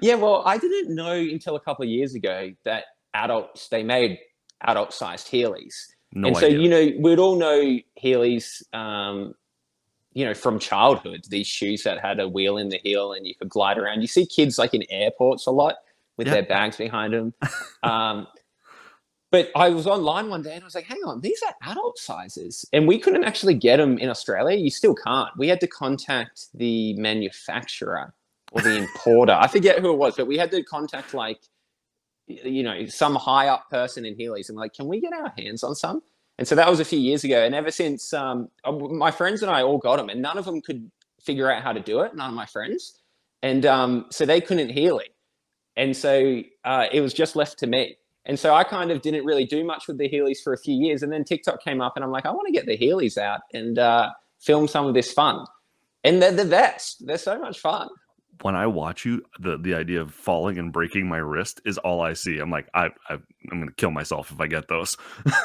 Yeah, 0.00 0.14
well, 0.14 0.42
I 0.46 0.58
didn't 0.58 0.94
know 0.94 1.12
until 1.14 1.56
a 1.56 1.60
couple 1.60 1.82
of 1.82 1.88
years 1.88 2.14
ago 2.14 2.52
that 2.64 2.84
adults 3.14 3.68
they 3.68 3.82
made 3.82 4.18
adult 4.62 4.92
sized 4.92 5.26
Heelys. 5.28 5.74
No 6.12 6.28
and 6.28 6.36
so 6.36 6.46
you 6.46 6.68
know 6.68 6.90
we'd 7.00 7.18
all 7.18 7.36
know 7.36 7.78
Heelys, 8.02 8.62
um, 8.72 9.34
you 10.12 10.24
know, 10.24 10.34
from 10.34 10.58
childhood. 10.58 11.24
These 11.28 11.46
shoes 11.48 11.82
that 11.82 12.00
had 12.00 12.20
a 12.20 12.28
wheel 12.28 12.58
in 12.58 12.68
the 12.68 12.78
heel 12.78 13.12
and 13.12 13.26
you 13.26 13.34
could 13.34 13.48
glide 13.48 13.76
around. 13.76 14.00
You 14.00 14.06
see 14.06 14.24
kids 14.24 14.58
like 14.58 14.72
in 14.72 14.84
airports 14.88 15.46
a 15.46 15.50
lot 15.50 15.76
with 16.16 16.28
Yeah. 16.28 16.34
their 16.34 16.46
bags 16.46 16.76
behind 16.76 17.12
them. 17.12 17.34
um, 17.82 18.28
but 19.30 19.50
I 19.54 19.68
was 19.70 19.86
online 19.86 20.30
one 20.30 20.42
day 20.42 20.54
and 20.54 20.62
I 20.62 20.64
was 20.64 20.74
like, 20.74 20.86
hang 20.86 21.02
on, 21.04 21.20
these 21.20 21.40
are 21.46 21.70
adult 21.70 21.98
sizes. 21.98 22.64
And 22.72 22.86
we 22.88 22.98
couldn't 22.98 23.24
actually 23.24 23.54
get 23.54 23.76
them 23.76 23.98
in 23.98 24.08
Australia. 24.08 24.56
You 24.56 24.70
still 24.70 24.94
can't. 24.94 25.30
We 25.36 25.48
had 25.48 25.60
to 25.60 25.66
contact 25.66 26.46
the 26.54 26.94
manufacturer 26.94 28.14
or 28.52 28.62
the 28.62 28.76
importer. 28.76 29.32
I 29.32 29.46
forget 29.46 29.80
who 29.80 29.92
it 29.92 29.96
was, 29.98 30.16
but 30.16 30.26
we 30.26 30.38
had 30.38 30.50
to 30.52 30.62
contact 30.62 31.12
like, 31.12 31.40
you 32.26 32.62
know, 32.62 32.86
some 32.86 33.14
high 33.14 33.48
up 33.48 33.68
person 33.70 34.06
in 34.06 34.14
Heelys 34.16 34.48
and 34.48 34.56
we're 34.56 34.64
like, 34.64 34.74
can 34.74 34.86
we 34.86 35.00
get 35.00 35.12
our 35.12 35.32
hands 35.36 35.62
on 35.62 35.74
some? 35.74 36.02
And 36.38 36.46
so 36.46 36.54
that 36.54 36.70
was 36.70 36.80
a 36.80 36.84
few 36.84 36.98
years 36.98 37.24
ago. 37.24 37.44
And 37.44 37.54
ever 37.54 37.70
since, 37.70 38.12
um, 38.14 38.48
uh, 38.64 38.72
my 38.72 39.10
friends 39.10 39.42
and 39.42 39.50
I 39.50 39.62
all 39.62 39.78
got 39.78 39.96
them, 39.96 40.08
and 40.08 40.22
none 40.22 40.38
of 40.38 40.44
them 40.44 40.62
could 40.62 40.90
figure 41.20 41.50
out 41.50 41.62
how 41.62 41.72
to 41.72 41.80
do 41.80 42.00
it. 42.00 42.14
None 42.14 42.28
of 42.28 42.34
my 42.34 42.46
friends, 42.46 43.00
and 43.42 43.66
um, 43.66 44.06
so 44.10 44.24
they 44.24 44.40
couldn't 44.40 44.70
Heely, 44.70 45.08
and 45.76 45.96
so 45.96 46.42
uh, 46.64 46.86
it 46.92 47.00
was 47.00 47.12
just 47.12 47.34
left 47.34 47.58
to 47.58 47.66
me. 47.66 47.96
And 48.28 48.38
so 48.38 48.54
I 48.54 48.62
kind 48.62 48.90
of 48.90 49.02
didn't 49.02 49.24
really 49.24 49.44
do 49.46 49.64
much 49.64 49.88
with 49.88 49.98
the 49.98 50.08
Heelys 50.08 50.38
for 50.44 50.52
a 50.52 50.58
few 50.58 50.74
years. 50.74 51.02
And 51.02 51.10
then 51.12 51.24
TikTok 51.24 51.62
came 51.64 51.80
up, 51.80 51.94
and 51.96 52.04
I'm 52.04 52.10
like, 52.10 52.26
I 52.26 52.30
want 52.30 52.46
to 52.46 52.52
get 52.52 52.66
the 52.66 52.76
Heelys 52.78 53.16
out 53.18 53.40
and 53.54 53.78
uh, 53.78 54.10
film 54.38 54.68
some 54.68 54.86
of 54.86 54.94
this 54.94 55.12
fun. 55.12 55.44
And 56.04 56.22
they're 56.22 56.30
the 56.32 56.44
best. 56.44 57.04
They're 57.06 57.18
so 57.18 57.38
much 57.40 57.58
fun. 57.58 57.88
When 58.42 58.54
I 58.54 58.68
watch 58.68 59.04
you, 59.04 59.24
the 59.40 59.58
the 59.58 59.74
idea 59.74 60.00
of 60.00 60.14
falling 60.14 60.58
and 60.58 60.72
breaking 60.72 61.08
my 61.08 61.16
wrist 61.16 61.60
is 61.64 61.76
all 61.78 62.00
I 62.02 62.12
see. 62.12 62.38
I'm 62.38 62.50
like, 62.50 62.68
I, 62.72 62.84
I 63.08 63.14
I'm 63.50 63.58
gonna 63.58 63.72
kill 63.72 63.90
myself 63.90 64.30
if 64.30 64.40
I 64.40 64.46
get 64.46 64.68
those. 64.68 64.96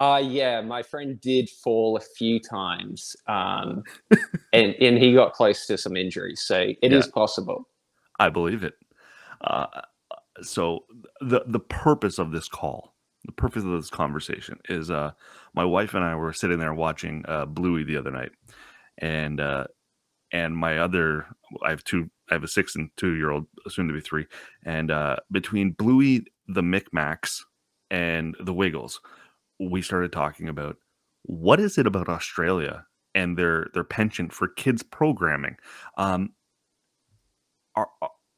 Uh 0.00 0.20
yeah, 0.24 0.60
my 0.60 0.82
friend 0.82 1.20
did 1.20 1.48
fall 1.48 1.96
a 1.96 2.00
few 2.00 2.40
times, 2.40 3.14
um, 3.28 3.84
and 4.52 4.74
and 4.80 4.98
he 4.98 5.14
got 5.14 5.34
close 5.34 5.66
to 5.68 5.78
some 5.78 5.96
injuries. 5.96 6.42
So 6.44 6.72
it 6.82 6.90
Yeah. 6.90 6.98
is 6.98 7.06
possible. 7.06 7.68
I 8.18 8.28
believe 8.28 8.64
it. 8.64 8.74
Uh, 9.40 9.66
so 10.42 10.84
the 11.20 11.42
the 11.46 11.60
purpose 11.60 12.18
of 12.18 12.32
this 12.32 12.48
call, 12.48 12.94
the 13.24 13.32
purpose 13.32 13.64
of 13.64 13.70
this 13.70 13.90
conversation 13.90 14.58
is 14.68 14.90
uh 14.90 15.12
my 15.54 15.64
wife 15.64 15.94
and 15.94 16.04
I 16.04 16.14
were 16.14 16.32
sitting 16.32 16.58
there 16.58 16.74
watching 16.74 17.24
uh 17.28 17.46
Bluey 17.46 17.84
the 17.84 17.96
other 17.96 18.10
night, 18.10 18.32
and 18.98 19.40
uh 19.40 19.66
and 20.32 20.56
my 20.56 20.78
other 20.78 21.26
I 21.62 21.70
have 21.70 21.84
two 21.84 22.10
I 22.30 22.34
have 22.34 22.44
a 22.44 22.48
six 22.48 22.74
and 22.76 22.90
two 22.96 23.14
year 23.14 23.30
old 23.30 23.46
soon 23.68 23.88
to 23.88 23.94
be 23.94 24.00
three, 24.00 24.26
and 24.64 24.90
uh 24.90 25.16
between 25.30 25.72
Bluey, 25.72 26.24
the 26.48 26.62
Micmacs, 26.62 27.40
and 27.90 28.36
the 28.40 28.54
Wiggles, 28.54 29.00
we 29.60 29.82
started 29.82 30.12
talking 30.12 30.48
about 30.48 30.76
what 31.22 31.60
is 31.60 31.78
it 31.78 31.86
about 31.86 32.08
Australia 32.08 32.84
and 33.14 33.36
their 33.38 33.68
their 33.74 33.84
penchant 33.84 34.32
for 34.32 34.48
kids 34.48 34.82
programming. 34.82 35.56
Um, 35.96 36.32
are 37.76 37.88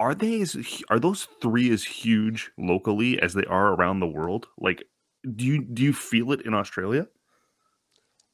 are- 0.01 0.15
they 0.15 0.41
as 0.41 0.83
are 0.91 0.99
those 1.01 1.29
three 1.41 1.71
as 1.73 1.85
huge 1.85 2.51
locally 2.59 3.21
as 3.21 3.35
they 3.35 3.45
are 3.45 3.75
around 3.75 4.01
the 4.01 4.07
world? 4.07 4.47
Like, 4.59 4.85
do 5.35 5.45
you 5.45 5.63
do 5.65 5.83
you 5.83 5.93
feel 5.93 6.33
it 6.33 6.43
in 6.43 6.55
Australia? 6.55 7.07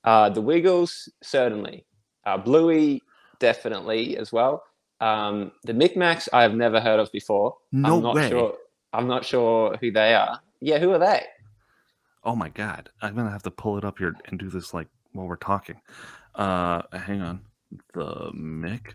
Uh, 0.04 0.28
the 0.28 0.40
Wiggles 0.42 1.08
certainly, 1.22 1.86
uh, 2.26 2.36
Bluey 2.36 3.02
definitely 3.38 4.16
as 4.16 4.32
well. 4.32 4.64
Um, 5.00 5.52
the 5.64 5.72
Micmacs 5.72 6.28
I 6.32 6.42
have 6.42 6.54
never 6.54 6.80
heard 6.80 7.00
of 7.00 7.10
before. 7.12 7.56
No 7.72 7.96
I'm 7.96 8.02
not 8.02 8.14
way. 8.14 8.28
sure. 8.28 8.54
I'm 8.92 9.06
not 9.08 9.24
sure 9.24 9.76
who 9.80 9.90
they 9.90 10.14
are. 10.14 10.40
Yeah, 10.60 10.78
who 10.78 10.92
are 10.92 10.98
they? 10.98 11.24
Oh 12.24 12.36
my 12.36 12.48
god, 12.48 12.90
I'm 13.00 13.14
gonna 13.14 13.30
have 13.30 13.42
to 13.44 13.50
pull 13.50 13.78
it 13.78 13.84
up 13.84 13.98
here 13.98 14.14
and 14.26 14.38
do 14.38 14.48
this 14.48 14.74
like 14.74 14.88
while 15.12 15.26
we're 15.26 15.36
talking. 15.36 15.80
Uh, 16.34 16.82
hang 16.92 17.20
on, 17.20 17.40
the 17.94 18.30
Mick. 18.34 18.94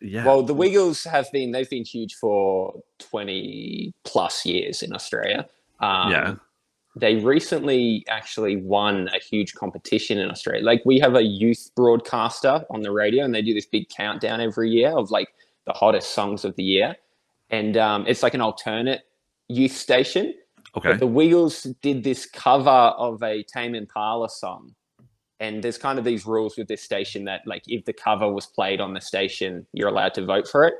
Yeah. 0.00 0.24
Well, 0.24 0.42
the 0.42 0.54
Wiggles 0.54 1.04
have 1.04 1.30
been 1.32 1.52
they've 1.52 1.68
been 1.70 1.84
huge 1.84 2.14
for 2.14 2.74
20 2.98 3.92
plus 4.04 4.44
years 4.44 4.82
in 4.82 4.94
Australia. 4.94 5.46
Um, 5.80 6.10
Yeah. 6.10 6.34
They 6.94 7.16
recently 7.16 8.04
actually 8.08 8.56
won 8.56 9.08
a 9.14 9.18
huge 9.18 9.54
competition 9.54 10.18
in 10.18 10.30
Australia. 10.30 10.62
Like 10.62 10.82
we 10.84 10.98
have 10.98 11.14
a 11.14 11.22
youth 11.22 11.70
broadcaster 11.74 12.66
on 12.68 12.82
the 12.82 12.92
radio, 12.92 13.24
and 13.24 13.34
they 13.34 13.40
do 13.40 13.54
this 13.54 13.64
big 13.64 13.88
countdown 13.88 14.42
every 14.42 14.68
year 14.68 14.90
of 14.90 15.10
like 15.10 15.28
the 15.64 15.72
hottest 15.72 16.10
songs 16.12 16.44
of 16.44 16.54
the 16.56 16.62
year, 16.62 16.96
and 17.48 17.78
um, 17.78 18.04
it's 18.06 18.22
like 18.22 18.34
an 18.34 18.42
alternate 18.42 19.02
youth 19.48 19.72
station. 19.72 20.34
okay. 20.76 20.90
But 20.90 21.00
the 21.00 21.06
Wiggles 21.06 21.62
did 21.80 22.04
this 22.04 22.26
cover 22.26 22.68
of 22.70 23.22
a 23.22 23.42
Tame 23.44 23.74
Impala 23.74 24.28
song. 24.28 24.74
And 25.42 25.60
there's 25.60 25.76
kind 25.76 25.98
of 25.98 26.04
these 26.04 26.24
rules 26.24 26.56
with 26.56 26.68
this 26.68 26.82
station 26.82 27.24
that, 27.24 27.40
like, 27.46 27.64
if 27.66 27.84
the 27.84 27.92
cover 27.92 28.32
was 28.32 28.46
played 28.46 28.80
on 28.80 28.94
the 28.94 29.00
station, 29.00 29.66
you're 29.72 29.88
allowed 29.88 30.14
to 30.14 30.24
vote 30.24 30.46
for 30.46 30.64
it. 30.64 30.74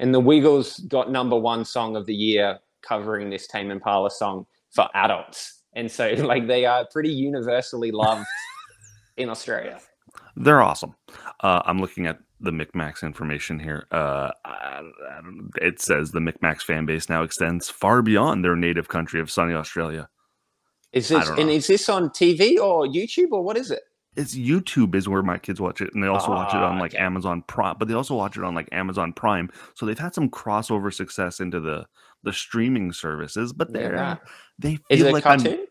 And 0.00 0.12
the 0.12 0.18
Wiggles 0.18 0.80
got 0.80 1.08
number 1.08 1.36
one 1.36 1.64
song 1.64 1.94
of 1.94 2.04
the 2.04 2.14
year 2.14 2.58
covering 2.82 3.30
this 3.30 3.46
Tame 3.46 3.70
Impala 3.70 4.10
song 4.10 4.44
for 4.70 4.88
adults. 4.94 5.62
And 5.74 5.88
so, 5.88 6.08
like, 6.18 6.48
they 6.48 6.66
are 6.66 6.84
pretty 6.92 7.12
universally 7.12 7.92
loved 7.92 8.26
in 9.18 9.28
Australia. 9.28 9.78
They're 10.34 10.62
awesome. 10.62 10.96
Uh, 11.44 11.62
I'm 11.64 11.78
looking 11.80 12.08
at 12.08 12.18
the 12.40 12.50
Micmacs 12.50 13.04
information 13.04 13.60
here. 13.60 13.86
Uh, 13.92 14.32
I, 14.44 14.80
I 15.12 15.20
don't- 15.22 15.50
it 15.62 15.80
says 15.80 16.10
the 16.10 16.18
Micmacs 16.18 16.62
fan 16.62 16.86
base 16.86 17.08
now 17.08 17.22
extends 17.22 17.70
far 17.70 18.02
beyond 18.02 18.44
their 18.44 18.56
native 18.56 18.88
country 18.88 19.20
of 19.20 19.30
sunny 19.30 19.54
Australia. 19.54 20.08
Is 20.92 21.08
this, 21.08 21.28
and 21.28 21.50
is 21.50 21.68
this 21.68 21.88
on 21.88 22.10
TV 22.10 22.58
or 22.58 22.84
YouTube 22.86 23.30
or 23.30 23.44
what 23.44 23.56
is 23.56 23.70
it? 23.70 23.82
It's 24.18 24.34
YouTube 24.34 24.94
is 24.94 25.08
where 25.08 25.22
my 25.22 25.38
kids 25.38 25.60
watch 25.60 25.80
it, 25.80 25.94
and 25.94 26.02
they 26.02 26.08
also 26.08 26.30
watch 26.30 26.52
it 26.52 26.60
on 26.60 26.78
like 26.78 26.94
okay. 26.94 27.02
Amazon 27.02 27.42
Prime. 27.46 27.76
But 27.78 27.88
they 27.88 27.94
also 27.94 28.14
watch 28.14 28.36
it 28.36 28.44
on 28.44 28.54
like 28.54 28.68
Amazon 28.72 29.12
Prime. 29.12 29.50
So 29.74 29.86
they've 29.86 29.98
had 29.98 30.14
some 30.14 30.28
crossover 30.28 30.92
success 30.92 31.40
into 31.40 31.60
the 31.60 31.86
the 32.24 32.32
streaming 32.32 32.92
services. 32.92 33.52
But 33.52 33.72
they're 33.72 33.96
that. 33.96 34.22
they 34.58 34.76
feel 34.76 34.84
Is 34.90 35.00
it 35.02 35.10
a 35.10 35.12
like 35.12 35.26
I'm- 35.26 35.66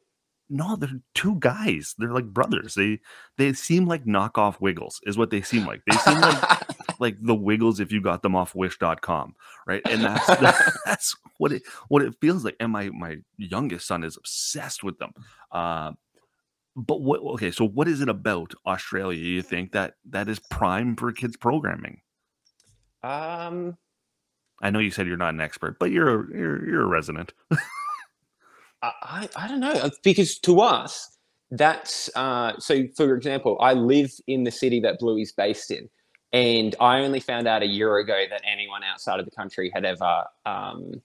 no, 0.49 0.77
they're 0.77 1.01
two 1.13 1.35
guys. 1.39 1.93
They're 1.97 2.13
like 2.13 2.25
brothers. 2.25 2.73
They 2.73 2.99
they 3.37 3.51
seem 3.53 3.85
like 3.85 4.05
knockoff 4.05 4.61
Wiggles 4.61 5.01
is 5.03 5.17
what 5.17 5.29
they 5.29 5.41
seem 5.41 5.65
like. 5.65 5.81
They 5.85 5.97
seem 5.97 6.21
like 6.21 6.99
like 6.99 7.17
the 7.21 7.35
Wiggles 7.35 7.79
if 7.79 7.91
you 7.91 8.01
got 8.01 8.21
them 8.21 8.35
off 8.35 8.55
Wish.com, 8.55 9.35
right? 9.65 9.81
And 9.89 10.01
that's 10.03 10.81
that's 10.85 11.15
what 11.37 11.51
it 11.51 11.63
what 11.89 12.01
it 12.01 12.15
feels 12.21 12.45
like. 12.45 12.55
And 12.59 12.71
my 12.71 12.89
my 12.91 13.17
youngest 13.37 13.87
son 13.87 14.03
is 14.03 14.15
obsessed 14.15 14.83
with 14.83 14.97
them. 14.99 15.11
Uh, 15.51 15.91
but 16.77 17.01
what? 17.01 17.19
Okay, 17.33 17.51
so 17.51 17.67
what 17.67 17.87
is 17.87 18.01
it 18.01 18.09
about 18.09 18.53
Australia? 18.65 19.19
You 19.19 19.41
think 19.41 19.71
that 19.71 19.95
that 20.09 20.29
is 20.29 20.39
prime 20.39 20.95
for 20.95 21.11
kids 21.11 21.35
programming? 21.35 22.01
um, 23.03 23.77
I 24.61 24.69
know 24.69 24.79
you 24.79 24.91
said 24.91 25.07
you're 25.07 25.17
not 25.17 25.33
an 25.33 25.41
expert, 25.41 25.79
but 25.79 25.91
you're 25.91 26.21
a, 26.21 26.37
you're 26.37 26.69
you're 26.69 26.81
a 26.83 26.87
resident. 26.87 27.33
I, 28.83 29.27
I 29.35 29.47
don't 29.47 29.59
know 29.59 29.71
uh, 29.71 29.89
because 30.03 30.37
to 30.39 30.61
us 30.61 31.17
that's 31.51 32.09
uh, 32.15 32.53
so. 32.59 32.83
For 32.95 33.15
example, 33.15 33.57
I 33.59 33.73
live 33.73 34.11
in 34.27 34.43
the 34.43 34.51
city 34.51 34.79
that 34.81 34.99
Bluey's 34.99 35.31
based 35.31 35.71
in, 35.71 35.89
and 36.31 36.75
I 36.79 36.99
only 36.99 37.19
found 37.19 37.47
out 37.47 37.63
a 37.63 37.67
year 37.67 37.97
ago 37.97 38.25
that 38.29 38.41
anyone 38.45 38.83
outside 38.83 39.19
of 39.19 39.25
the 39.25 39.31
country 39.31 39.71
had 39.73 39.85
ever 39.85 40.25
um, 40.45 41.01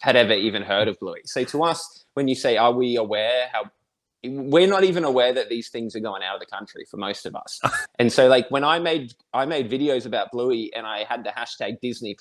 had 0.00 0.16
ever 0.16 0.32
even 0.32 0.62
heard 0.62 0.88
of 0.88 0.98
Bluey. 1.00 1.20
So 1.24 1.44
to 1.44 1.64
us, 1.64 2.04
when 2.14 2.28
you 2.28 2.34
say, 2.34 2.56
"Are 2.56 2.72
we 2.72 2.96
aware?" 2.96 3.48
How 3.52 3.64
we're 4.24 4.66
not 4.66 4.84
even 4.84 5.04
aware 5.04 5.32
that 5.32 5.48
these 5.48 5.68
things 5.68 5.94
are 5.94 6.00
going 6.00 6.22
out 6.22 6.34
of 6.34 6.40
the 6.40 6.46
country 6.46 6.84
for 6.90 6.96
most 6.96 7.26
of 7.26 7.34
us. 7.36 7.60
and 7.98 8.12
so, 8.12 8.28
like 8.28 8.50
when 8.50 8.64
I 8.64 8.78
made 8.78 9.14
I 9.32 9.44
made 9.44 9.70
videos 9.70 10.06
about 10.06 10.32
Bluey, 10.32 10.72
and 10.74 10.86
I 10.86 11.04
had 11.04 11.24
the 11.24 11.30
hashtag 11.30 11.80
Disney 11.80 12.16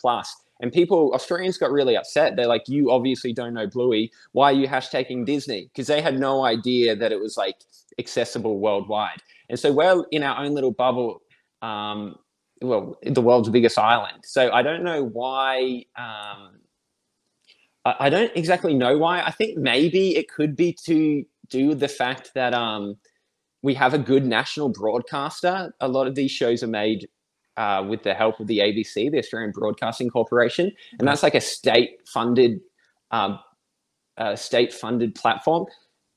And 0.61 0.71
people, 0.71 1.11
Australians 1.13 1.57
got 1.57 1.71
really 1.71 1.97
upset. 1.97 2.35
They're 2.35 2.47
like, 2.47 2.67
you 2.67 2.91
obviously 2.91 3.33
don't 3.33 3.53
know 3.53 3.67
Bluey. 3.67 4.11
Why 4.31 4.51
are 4.51 4.55
you 4.55 4.67
hashtagging 4.67 5.25
Disney? 5.25 5.69
Because 5.73 5.87
they 5.87 6.01
had 6.01 6.19
no 6.19 6.45
idea 6.45 6.95
that 6.95 7.11
it 7.11 7.19
was 7.19 7.37
like 7.37 7.57
accessible 7.99 8.59
worldwide. 8.59 9.21
And 9.49 9.59
so 9.59 9.71
we're 9.71 10.05
in 10.11 10.23
our 10.23 10.43
own 10.43 10.53
little 10.53 10.71
bubble, 10.71 11.21
um, 11.61 12.15
well, 12.61 12.97
the 13.03 13.21
world's 13.21 13.49
biggest 13.49 13.77
island. 13.77 14.23
So 14.23 14.51
I 14.51 14.63
don't 14.63 14.83
know 14.83 15.03
why. 15.03 15.85
Um, 15.97 16.59
I, 17.83 17.95
I 17.99 18.09
don't 18.09 18.31
exactly 18.35 18.73
know 18.73 18.97
why. 18.97 19.21
I 19.21 19.31
think 19.31 19.57
maybe 19.57 20.15
it 20.15 20.29
could 20.29 20.55
be 20.55 20.73
to 20.85 21.25
do 21.49 21.75
the 21.75 21.87
fact 21.87 22.31
that 22.35 22.53
um, 22.53 22.97
we 23.61 23.73
have 23.73 23.93
a 23.93 23.97
good 23.97 24.25
national 24.25 24.69
broadcaster. 24.69 25.73
A 25.79 25.87
lot 25.87 26.07
of 26.07 26.15
these 26.15 26.31
shows 26.31 26.63
are 26.63 26.67
made 26.67 27.07
uh, 27.57 27.85
with 27.87 28.03
the 28.03 28.13
help 28.13 28.39
of 28.39 28.47
the 28.47 28.59
ABC, 28.59 29.11
the 29.11 29.17
Australian 29.17 29.51
Broadcasting 29.51 30.09
Corporation, 30.09 30.71
and 30.99 31.07
that's 31.07 31.23
like 31.23 31.35
a 31.35 31.41
state-funded 31.41 32.59
um, 33.11 33.39
uh, 34.17 34.35
state 34.35 34.73
funded 34.73 35.15
platform. 35.15 35.65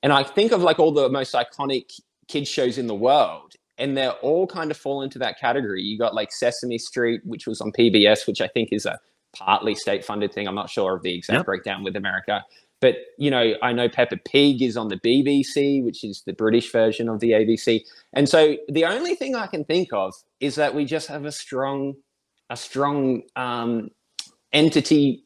And 0.02 0.12
I 0.12 0.22
think 0.22 0.52
of 0.52 0.62
like 0.62 0.78
all 0.78 0.92
the 0.92 1.08
most 1.08 1.34
iconic 1.34 2.00
kids 2.28 2.48
shows 2.48 2.78
in 2.78 2.86
the 2.86 2.94
world, 2.94 3.54
and 3.78 3.96
they're 3.96 4.12
all 4.12 4.46
kind 4.46 4.70
of 4.70 4.76
fall 4.76 5.02
into 5.02 5.18
that 5.20 5.38
category. 5.38 5.82
You 5.82 5.98
got 5.98 6.14
like 6.14 6.32
Sesame 6.32 6.78
Street, 6.78 7.20
which 7.24 7.46
was 7.46 7.60
on 7.60 7.72
PBS, 7.72 8.26
which 8.26 8.40
I 8.40 8.48
think 8.48 8.70
is 8.72 8.86
a 8.86 8.98
partly 9.34 9.74
state 9.74 10.04
funded 10.04 10.32
thing. 10.32 10.46
I'm 10.46 10.54
not 10.54 10.70
sure 10.70 10.96
of 10.96 11.02
the 11.02 11.14
exact 11.14 11.38
yep. 11.38 11.46
breakdown 11.46 11.84
with 11.84 11.96
America. 11.96 12.44
But 12.80 12.96
you 13.18 13.30
know, 13.30 13.54
I 13.62 13.72
know 13.72 13.88
Peppa 13.88 14.18
Pig 14.24 14.62
is 14.62 14.76
on 14.76 14.88
the 14.88 14.98
BBC, 14.98 15.82
which 15.84 16.04
is 16.04 16.22
the 16.26 16.32
British 16.32 16.70
version 16.70 17.08
of 17.08 17.20
the 17.20 17.32
ABC. 17.32 17.82
And 18.12 18.28
so 18.28 18.56
the 18.68 18.84
only 18.84 19.14
thing 19.14 19.34
I 19.34 19.46
can 19.46 19.64
think 19.64 19.92
of 19.92 20.14
is 20.40 20.54
that 20.56 20.74
we 20.74 20.84
just 20.84 21.08
have 21.08 21.24
a 21.24 21.32
strong, 21.32 21.94
a 22.50 22.56
strong 22.56 23.22
um, 23.34 23.90
entity 24.52 25.24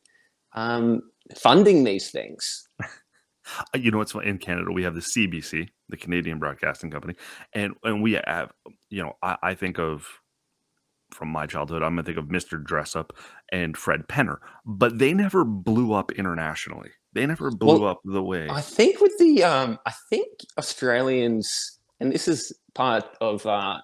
um, 0.54 1.02
funding 1.37 1.85
these 1.85 2.11
things. 2.11 2.68
you 3.75 3.90
know 3.90 3.99
what's 3.99 4.14
in 4.14 4.38
Canada? 4.38 4.73
We 4.73 4.85
have 4.85 4.94
the 4.94 5.00
CBC, 5.00 5.68
the 5.88 5.97
Canadian 5.97 6.38
Broadcasting 6.38 6.90
Company, 6.90 7.14
and 7.52 7.75
and 7.85 8.02
we 8.02 8.12
have, 8.12 8.52
you 8.88 9.02
know, 9.02 9.16
I, 9.23 9.37
I 9.42 9.54
think 9.54 9.78
of 9.78 10.06
from 11.14 11.28
my 11.28 11.47
childhood, 11.47 11.83
I'm 11.83 11.92
gonna 11.92 12.04
think 12.04 12.19
of 12.19 12.26
Mr. 12.26 12.62
Dressup 12.62 13.11
and 13.50 13.76
Fred 13.76 14.09
Penner, 14.09 14.38
but 14.64 14.99
they 14.99 15.14
never 15.14 15.45
blew 15.45 15.92
up 15.92 16.12
internationally. 16.12 16.90
They 17.12 17.26
never 17.26 17.50
blew 17.50 17.81
well, 17.81 17.88
up 17.88 18.00
the 18.04 18.23
way. 18.23 18.49
I 18.49 18.61
think 18.61 19.00
with 19.00 19.16
the, 19.19 19.45
um, 19.45 19.78
I 19.87 19.92
think 20.09 20.28
Australians, 20.59 21.78
and 22.00 22.11
this 22.12 22.26
is 22.26 22.52
part 22.75 23.04
of 23.21 23.45
uh, 23.47 23.78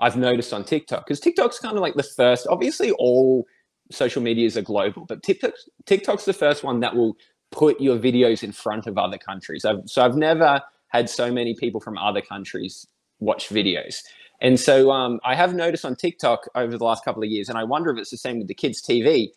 I've 0.00 0.16
noticed 0.16 0.52
on 0.52 0.64
TikTok 0.64 1.06
because 1.06 1.20
TikTok's 1.20 1.58
kind 1.58 1.76
of 1.76 1.82
like 1.82 1.94
the 1.94 2.02
first. 2.02 2.46
Obviously, 2.48 2.90
all 2.92 3.46
social 3.90 4.22
medias 4.22 4.56
are 4.56 4.62
global, 4.62 5.06
but 5.06 5.22
TikTok, 5.22 5.52
TikTok's 5.86 6.24
the 6.24 6.32
first 6.32 6.64
one 6.64 6.80
that 6.80 6.94
will 6.94 7.16
put 7.52 7.80
your 7.80 7.98
videos 7.98 8.42
in 8.42 8.52
front 8.52 8.86
of 8.86 8.98
other 8.98 9.18
countries. 9.18 9.64
I've, 9.64 9.82
so 9.86 10.04
I've 10.04 10.16
never 10.16 10.60
had 10.88 11.08
so 11.08 11.32
many 11.32 11.54
people 11.54 11.80
from 11.80 11.96
other 11.98 12.20
countries 12.20 12.86
watch 13.20 13.48
videos. 13.48 14.02
And 14.40 14.58
so 14.58 14.90
um, 14.90 15.20
I 15.24 15.34
have 15.34 15.54
noticed 15.54 15.84
on 15.84 15.96
TikTok 15.96 16.48
over 16.54 16.76
the 16.76 16.84
last 16.84 17.04
couple 17.04 17.22
of 17.22 17.28
years, 17.28 17.48
and 17.48 17.56
I 17.56 17.64
wonder 17.64 17.90
if 17.90 17.98
it's 17.98 18.10
the 18.10 18.18
same 18.18 18.38
with 18.38 18.48
the 18.48 18.54
kids' 18.54 18.82
TV. 18.82 19.28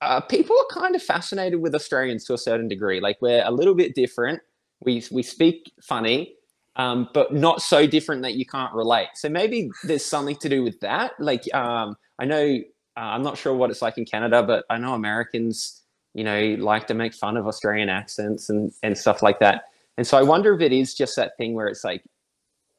Uh, 0.00 0.20
people 0.20 0.56
are 0.58 0.80
kind 0.80 0.96
of 0.96 1.02
fascinated 1.02 1.60
with 1.60 1.74
Australians 1.74 2.24
to 2.24 2.34
a 2.34 2.38
certain 2.38 2.68
degree. 2.68 3.00
Like 3.00 3.18
we're 3.20 3.44
a 3.44 3.50
little 3.50 3.74
bit 3.74 3.94
different. 3.94 4.40
We 4.84 5.04
we 5.12 5.22
speak 5.22 5.72
funny, 5.80 6.34
um, 6.74 7.08
but 7.14 7.32
not 7.32 7.62
so 7.62 7.86
different 7.86 8.22
that 8.22 8.34
you 8.34 8.44
can't 8.44 8.74
relate. 8.74 9.08
So 9.14 9.28
maybe 9.28 9.70
there's 9.84 10.04
something 10.04 10.36
to 10.36 10.48
do 10.48 10.64
with 10.64 10.80
that. 10.80 11.12
Like 11.20 11.42
um, 11.54 11.96
I 12.18 12.24
know 12.24 12.58
uh, 12.96 13.00
I'm 13.00 13.22
not 13.22 13.38
sure 13.38 13.54
what 13.54 13.70
it's 13.70 13.80
like 13.80 13.96
in 13.96 14.04
Canada, 14.04 14.42
but 14.42 14.64
I 14.68 14.78
know 14.78 14.94
Americans, 14.94 15.82
you 16.14 16.24
know, 16.24 16.56
like 16.58 16.88
to 16.88 16.94
make 16.94 17.14
fun 17.14 17.36
of 17.36 17.46
Australian 17.46 17.88
accents 17.88 18.50
and 18.50 18.72
and 18.82 18.98
stuff 18.98 19.22
like 19.22 19.38
that. 19.38 19.64
And 19.96 20.06
so 20.06 20.18
I 20.18 20.22
wonder 20.22 20.54
if 20.54 20.60
it 20.60 20.72
is 20.72 20.94
just 20.94 21.16
that 21.16 21.36
thing 21.36 21.54
where 21.54 21.68
it's 21.68 21.84
like 21.84 22.02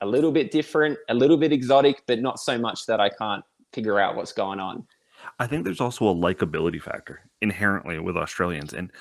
a 0.04 0.06
little 0.06 0.32
bit 0.32 0.52
different, 0.52 0.98
a 1.10 1.14
little 1.14 1.38
bit 1.38 1.52
exotic, 1.52 2.04
but 2.06 2.20
not 2.20 2.40
so 2.40 2.58
much 2.58 2.86
that 2.86 3.00
I 3.00 3.10
can't 3.10 3.44
figure 3.72 4.00
out 4.00 4.16
what's 4.16 4.34
going 4.34 4.60
on. 4.60 4.86
I 5.40 5.48
think 5.48 5.64
there's 5.64 5.82
also 5.82 6.08
a 6.08 6.14
likability 6.14 6.82
factor 6.82 7.22
inherently 7.42 7.98
with 8.00 8.18
Australians, 8.18 8.74
and 8.74 8.92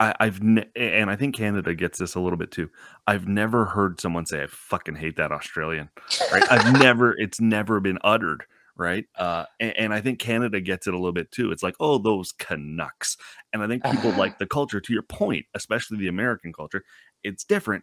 I, 0.00 0.14
have 0.20 0.42
ne- 0.42 0.68
and 0.76 1.10
I 1.10 1.16
think 1.16 1.34
Canada 1.34 1.74
gets 1.74 1.98
this 1.98 2.14
a 2.14 2.20
little 2.20 2.36
bit 2.36 2.50
too. 2.50 2.70
I've 3.06 3.26
never 3.26 3.64
heard 3.64 4.00
someone 4.00 4.26
say, 4.26 4.42
"I 4.42 4.46
fucking 4.48 4.96
hate 4.96 5.16
that 5.16 5.32
Australian." 5.32 5.90
Right? 6.32 6.44
I've 6.50 6.72
never. 6.80 7.16
It's 7.18 7.40
never 7.40 7.80
been 7.80 7.98
uttered. 8.02 8.44
Right. 8.76 9.06
Uh, 9.16 9.44
and, 9.58 9.76
and, 9.76 9.92
I 9.92 10.00
think 10.00 10.20
Canada 10.20 10.60
gets 10.60 10.86
it 10.86 10.94
a 10.94 10.96
little 10.96 11.12
bit 11.12 11.32
too. 11.32 11.50
It's 11.50 11.64
like, 11.64 11.74
oh, 11.80 11.98
those 11.98 12.30
Canucks. 12.30 13.16
And 13.52 13.60
I 13.60 13.66
think 13.66 13.82
people 13.82 14.12
like 14.16 14.38
the 14.38 14.46
culture. 14.46 14.80
To 14.80 14.92
your 14.92 15.02
point, 15.02 15.46
especially 15.54 15.98
the 15.98 16.06
American 16.06 16.52
culture, 16.52 16.84
it's 17.24 17.42
different, 17.42 17.82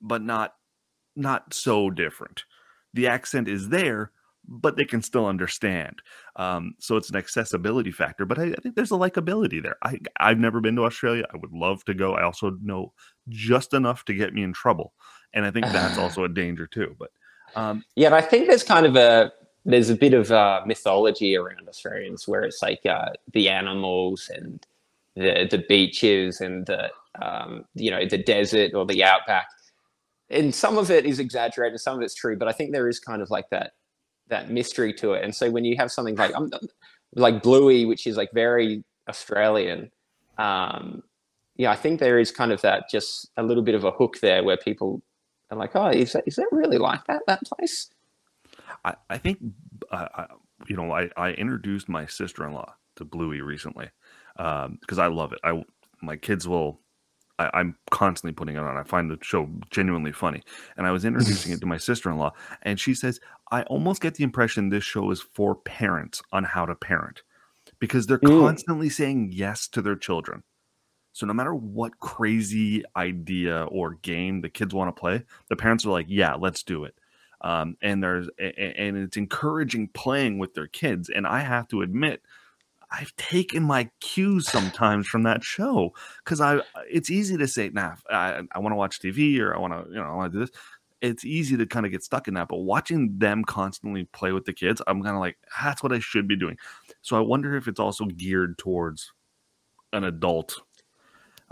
but 0.00 0.22
not 0.22 0.54
not 1.16 1.54
so 1.54 1.90
different. 1.90 2.44
The 2.94 3.06
accent 3.06 3.48
is 3.48 3.68
there, 3.68 4.10
but 4.48 4.76
they 4.76 4.84
can 4.84 5.02
still 5.02 5.26
understand. 5.26 6.02
Um, 6.36 6.74
so 6.78 6.96
it's 6.96 7.10
an 7.10 7.16
accessibility 7.16 7.92
factor. 7.92 8.24
But 8.24 8.38
I, 8.38 8.44
I, 8.44 8.56
think 8.62 8.74
there's 8.74 8.90
a 8.90 8.96
likability 8.96 9.62
there. 9.62 9.76
I 9.84 9.98
I've 10.18 10.38
never 10.38 10.60
been 10.60 10.76
to 10.76 10.84
Australia. 10.84 11.24
I 11.32 11.36
would 11.36 11.52
love 11.52 11.84
to 11.84 11.94
go. 11.94 12.14
I 12.14 12.24
also 12.24 12.56
know 12.62 12.92
just 13.28 13.74
enough 13.74 14.04
to 14.06 14.14
get 14.14 14.34
me 14.34 14.42
in 14.42 14.52
trouble, 14.52 14.92
and 15.34 15.44
I 15.44 15.50
think 15.50 15.66
that's 15.66 15.98
also 15.98 16.24
a 16.24 16.28
danger 16.28 16.66
too. 16.66 16.96
But 16.98 17.10
um, 17.54 17.84
yeah, 17.94 18.14
I 18.14 18.20
think 18.20 18.48
there's 18.48 18.64
kind 18.64 18.86
of 18.86 18.96
a 18.96 19.32
there's 19.64 19.90
a 19.90 19.96
bit 19.96 20.14
of 20.14 20.32
uh, 20.32 20.62
mythology 20.66 21.36
around 21.36 21.68
Australians 21.68 22.26
where 22.26 22.42
it's 22.42 22.62
like 22.62 22.84
uh, 22.86 23.10
the 23.32 23.48
animals 23.48 24.30
and 24.34 24.66
the 25.16 25.46
the 25.50 25.64
beaches 25.68 26.40
and 26.40 26.66
the 26.66 26.90
um, 27.20 27.64
you 27.74 27.90
know 27.90 28.04
the 28.06 28.18
desert 28.18 28.74
or 28.74 28.86
the 28.86 29.04
outback 29.04 29.48
and 30.30 30.54
some 30.54 30.78
of 30.78 30.90
it 30.90 31.04
is 31.06 31.18
exaggerated, 31.18 31.80
some 31.80 31.96
of 31.96 32.02
it's 32.02 32.14
true, 32.14 32.36
but 32.36 32.48
I 32.48 32.52
think 32.52 32.72
there 32.72 32.88
is 32.88 33.00
kind 33.00 33.20
of 33.22 33.30
like 33.30 33.50
that 33.50 33.72
that 34.28 34.50
mystery 34.50 34.92
to 34.94 35.12
it. 35.12 35.24
And 35.24 35.34
so 35.34 35.50
when 35.50 35.64
you 35.64 35.76
have 35.76 35.90
something 35.90 36.14
like 36.14 36.34
um, 36.34 36.50
like 37.14 37.42
Bluey, 37.42 37.84
which 37.84 38.06
is 38.06 38.16
like 38.16 38.30
very 38.32 38.84
Australian, 39.08 39.90
um, 40.38 41.02
yeah, 41.56 41.72
I 41.72 41.76
think 41.76 42.00
there 42.00 42.18
is 42.18 42.30
kind 42.30 42.52
of 42.52 42.60
that 42.62 42.84
just 42.90 43.28
a 43.36 43.42
little 43.42 43.62
bit 43.62 43.74
of 43.74 43.84
a 43.84 43.90
hook 43.90 44.18
there 44.20 44.44
where 44.44 44.56
people 44.56 45.02
are 45.50 45.58
like, 45.58 45.74
oh, 45.74 45.88
is 45.88 46.12
that 46.12 46.24
is 46.26 46.36
that 46.36 46.48
really 46.52 46.78
like 46.78 47.04
that 47.06 47.22
that 47.26 47.42
place? 47.44 47.90
I, 48.84 48.94
I 49.10 49.18
think 49.18 49.38
uh, 49.90 50.08
I, 50.14 50.26
you 50.68 50.76
know 50.76 50.92
I, 50.92 51.10
I 51.16 51.32
introduced 51.32 51.88
my 51.88 52.06
sister 52.06 52.46
in 52.46 52.52
law 52.52 52.74
to 52.96 53.04
Bluey 53.04 53.40
recently 53.40 53.90
because 54.36 54.98
um, 54.98 55.00
I 55.00 55.08
love 55.08 55.32
it. 55.32 55.40
I 55.42 55.64
my 56.00 56.16
kids 56.16 56.46
will 56.46 56.80
I, 57.40 57.60
am 57.60 57.76
constantly 57.90 58.32
putting 58.32 58.56
it 58.56 58.60
on. 58.60 58.76
I 58.76 58.82
find 58.82 59.10
the 59.10 59.18
show 59.22 59.48
genuinely 59.70 60.12
funny. 60.12 60.42
And 60.76 60.86
I 60.86 60.90
was 60.90 61.04
introducing 61.04 61.52
it 61.52 61.60
to 61.60 61.66
my 61.66 61.78
sister 61.78 62.10
in 62.10 62.18
law, 62.18 62.32
and 62.62 62.78
she 62.78 62.94
says, 62.94 63.20
I 63.50 63.62
almost 63.62 64.02
get 64.02 64.14
the 64.14 64.24
impression 64.24 64.68
this 64.68 64.84
show 64.84 65.10
is 65.10 65.20
for 65.20 65.54
parents 65.54 66.22
on 66.32 66.44
how 66.44 66.66
to 66.66 66.74
parent 66.74 67.22
because 67.78 68.06
they're 68.06 68.18
mm. 68.18 68.40
constantly 68.40 68.88
saying 68.88 69.30
yes 69.32 69.66
to 69.68 69.82
their 69.82 69.96
children. 69.96 70.42
So 71.12 71.26
no 71.26 71.32
matter 71.32 71.54
what 71.54 71.98
crazy 71.98 72.84
idea 72.96 73.64
or 73.64 73.94
game 73.94 74.42
the 74.42 74.48
kids 74.48 74.72
want 74.72 74.94
to 74.94 75.00
play, 75.00 75.24
the 75.48 75.56
parents 75.56 75.84
are 75.84 75.90
like, 75.90 76.06
"Yeah, 76.08 76.34
let's 76.34 76.62
do 76.62 76.84
it." 76.84 76.94
Um, 77.40 77.76
and 77.82 78.02
there's 78.02 78.28
and 78.38 78.96
it's 78.96 79.16
encouraging 79.16 79.88
playing 79.88 80.38
with 80.38 80.54
their 80.54 80.68
kids. 80.68 81.08
And 81.08 81.26
I 81.26 81.40
have 81.40 81.66
to 81.68 81.82
admit, 81.82 82.22
I've 82.92 83.14
taken 83.16 83.62
my 83.62 83.88
cues 84.00 84.50
sometimes 84.50 85.06
from 85.06 85.22
that 85.22 85.44
show 85.44 85.94
because 86.24 86.40
I 86.40 86.60
it's 86.88 87.10
easy 87.10 87.36
to 87.36 87.46
say, 87.46 87.70
nah, 87.72 87.94
I, 88.10 88.42
I 88.52 88.58
want 88.58 88.72
to 88.72 88.76
watch 88.76 89.00
TV 89.00 89.38
or 89.38 89.54
I 89.54 89.58
want 89.58 89.72
to, 89.72 89.90
you 89.90 89.96
know, 89.96 90.04
I 90.04 90.14
want 90.14 90.32
to 90.32 90.38
do 90.38 90.44
this. 90.44 90.56
It's 91.00 91.24
easy 91.24 91.56
to 91.56 91.66
kind 91.66 91.86
of 91.86 91.92
get 91.92 92.02
stuck 92.02 92.28
in 92.28 92.34
that, 92.34 92.48
but 92.48 92.58
watching 92.58 93.16
them 93.16 93.44
constantly 93.44 94.04
play 94.04 94.32
with 94.32 94.44
the 94.44 94.52
kids, 94.52 94.82
I'm 94.86 95.02
kind 95.02 95.14
of 95.14 95.20
like, 95.20 95.38
that's 95.62 95.82
what 95.82 95.92
I 95.92 95.98
should 95.98 96.28
be 96.28 96.36
doing. 96.36 96.58
So 97.00 97.16
I 97.16 97.20
wonder 97.20 97.56
if 97.56 97.68
it's 97.68 97.80
also 97.80 98.04
geared 98.04 98.58
towards 98.58 99.12
an 99.92 100.04
adult 100.04 100.60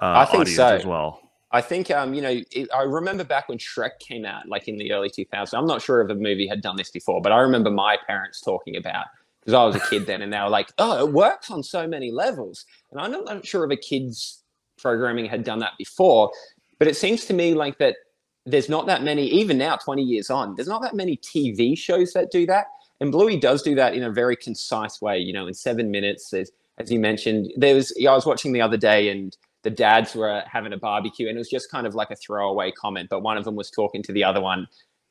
uh, 0.00 0.12
I 0.18 0.24
think 0.26 0.48
so. 0.48 0.66
as 0.66 0.84
well. 0.84 1.20
I 1.50 1.62
think, 1.62 1.90
um, 1.90 2.12
you 2.12 2.20
know, 2.20 2.42
it, 2.50 2.68
I 2.74 2.82
remember 2.82 3.24
back 3.24 3.48
when 3.48 3.56
Shrek 3.56 3.98
came 4.00 4.26
out, 4.26 4.46
like 4.48 4.68
in 4.68 4.76
the 4.76 4.92
early 4.92 5.08
2000s. 5.08 5.56
I'm 5.56 5.66
not 5.66 5.80
sure 5.80 6.02
if 6.02 6.10
a 6.10 6.14
movie 6.14 6.46
had 6.46 6.60
done 6.60 6.76
this 6.76 6.90
before, 6.90 7.22
but 7.22 7.32
I 7.32 7.38
remember 7.38 7.70
my 7.70 7.96
parents 8.06 8.42
talking 8.42 8.76
about 8.76 9.06
because 9.48 9.58
I 9.58 9.64
was 9.64 9.76
a 9.76 9.88
kid 9.88 10.04
then, 10.04 10.20
and 10.20 10.30
they 10.30 10.38
were 10.40 10.50
like, 10.50 10.70
"Oh, 10.76 11.06
it 11.06 11.10
works 11.10 11.50
on 11.50 11.62
so 11.62 11.88
many 11.88 12.10
levels." 12.10 12.66
And 12.90 13.00
I'm 13.00 13.12
not 13.12 13.46
sure 13.46 13.64
if 13.64 13.70
a 13.70 13.80
kids 13.80 14.44
programming 14.76 15.24
had 15.24 15.42
done 15.42 15.60
that 15.60 15.72
before, 15.78 16.30
but 16.78 16.86
it 16.86 16.96
seems 16.96 17.24
to 17.24 17.32
me 17.32 17.54
like 17.54 17.78
that 17.78 17.96
there's 18.44 18.68
not 18.68 18.84
that 18.88 19.02
many, 19.02 19.26
even 19.26 19.56
now, 19.56 19.76
20 19.76 20.02
years 20.02 20.28
on, 20.28 20.54
there's 20.54 20.68
not 20.68 20.82
that 20.82 20.94
many 20.94 21.16
TV 21.16 21.76
shows 21.78 22.12
that 22.12 22.30
do 22.30 22.44
that. 22.44 22.66
And 23.00 23.10
Bluey 23.10 23.38
does 23.38 23.62
do 23.62 23.74
that 23.74 23.94
in 23.94 24.02
a 24.02 24.10
very 24.10 24.36
concise 24.36 25.00
way. 25.00 25.18
You 25.18 25.32
know, 25.32 25.46
in 25.46 25.54
seven 25.54 25.90
minutes, 25.90 26.28
there's, 26.28 26.50
as 26.76 26.92
you 26.92 26.98
mentioned, 26.98 27.50
there 27.56 27.74
was. 27.74 27.90
I 27.98 28.12
was 28.12 28.26
watching 28.26 28.52
the 28.52 28.60
other 28.60 28.76
day, 28.76 29.08
and 29.08 29.34
the 29.62 29.70
dads 29.70 30.14
were 30.14 30.42
having 30.46 30.74
a 30.74 30.78
barbecue, 30.78 31.26
and 31.26 31.38
it 31.38 31.38
was 31.38 31.48
just 31.48 31.70
kind 31.70 31.86
of 31.86 31.94
like 31.94 32.10
a 32.10 32.16
throwaway 32.16 32.70
comment. 32.70 33.08
But 33.08 33.22
one 33.22 33.38
of 33.38 33.44
them 33.44 33.56
was 33.56 33.70
talking 33.70 34.02
to 34.02 34.12
the 34.12 34.24
other 34.24 34.42
one, 34.42 34.66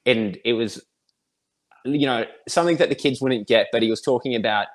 and 0.05 0.37
it 0.45 0.53
was 0.53 0.85
you 1.85 2.05
know, 2.05 2.25
something 2.47 2.77
that 2.77 2.89
the 2.89 2.95
kids 2.95 3.21
wouldn't 3.21 3.47
get, 3.47 3.67
but 3.71 3.81
he 3.81 3.89
was 3.89 4.01
talking 4.01 4.35
about 4.35 4.67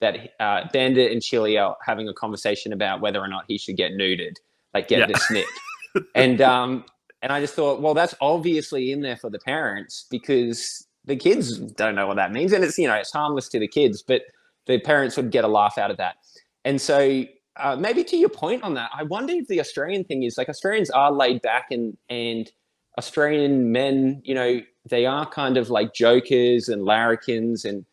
that 0.00 0.30
uh, 0.38 0.62
Bandit 0.72 1.12
and 1.12 1.20
Chilli 1.20 1.60
are 1.60 1.76
having 1.84 2.08
a 2.08 2.14
conversation 2.14 2.72
about 2.72 3.00
whether 3.00 3.20
or 3.20 3.28
not 3.28 3.44
he 3.48 3.58
should 3.58 3.76
get 3.76 3.92
neutered, 3.92 4.34
like 4.74 4.88
get 4.88 5.00
yeah. 5.00 5.06
the 5.06 5.18
snip. 5.18 5.46
and 6.14 6.40
um, 6.40 6.84
and 7.22 7.32
I 7.32 7.40
just 7.40 7.54
thought, 7.54 7.80
well, 7.80 7.94
that's 7.94 8.14
obviously 8.20 8.92
in 8.92 9.00
there 9.00 9.16
for 9.16 9.30
the 9.30 9.38
parents 9.40 10.06
because 10.10 10.86
the 11.04 11.16
kids 11.16 11.58
don't 11.58 11.94
know 11.94 12.06
what 12.06 12.16
that 12.16 12.32
means, 12.32 12.52
and 12.52 12.62
it's 12.62 12.78
you 12.78 12.86
know 12.86 12.94
it's 12.94 13.12
harmless 13.12 13.48
to 13.50 13.58
the 13.58 13.68
kids, 13.68 14.02
but 14.02 14.22
the 14.66 14.78
parents 14.78 15.16
would 15.16 15.30
get 15.30 15.44
a 15.44 15.48
laugh 15.48 15.78
out 15.78 15.90
of 15.90 15.96
that. 15.96 16.16
And 16.64 16.80
so 16.80 17.24
uh, 17.56 17.76
maybe 17.76 18.04
to 18.04 18.16
your 18.16 18.28
point 18.28 18.62
on 18.62 18.74
that, 18.74 18.90
I 18.94 19.02
wonder 19.02 19.32
if 19.32 19.48
the 19.48 19.60
Australian 19.60 20.04
thing 20.04 20.22
is 20.22 20.38
like 20.38 20.48
Australians 20.48 20.90
are 20.90 21.10
laid 21.10 21.42
back 21.42 21.66
and 21.70 21.96
and 22.08 22.50
Australian 22.98 23.72
men, 23.72 24.20
you 24.24 24.34
know, 24.34 24.60
they 24.88 25.06
are 25.06 25.28
kind 25.28 25.56
of 25.56 25.70
like 25.70 25.94
jokers 25.94 26.68
and 26.68 26.84
larrikins, 26.84 27.64
and 27.64 27.84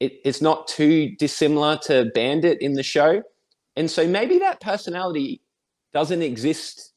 it, 0.00 0.20
it's 0.24 0.42
not 0.42 0.68
too 0.68 1.10
dissimilar 1.18 1.78
to 1.84 2.10
Bandit 2.14 2.60
in 2.60 2.74
the 2.74 2.82
show. 2.82 3.22
And 3.76 3.90
so 3.90 4.06
maybe 4.06 4.38
that 4.38 4.60
personality 4.60 5.42
doesn't 5.92 6.22
exist 6.22 6.92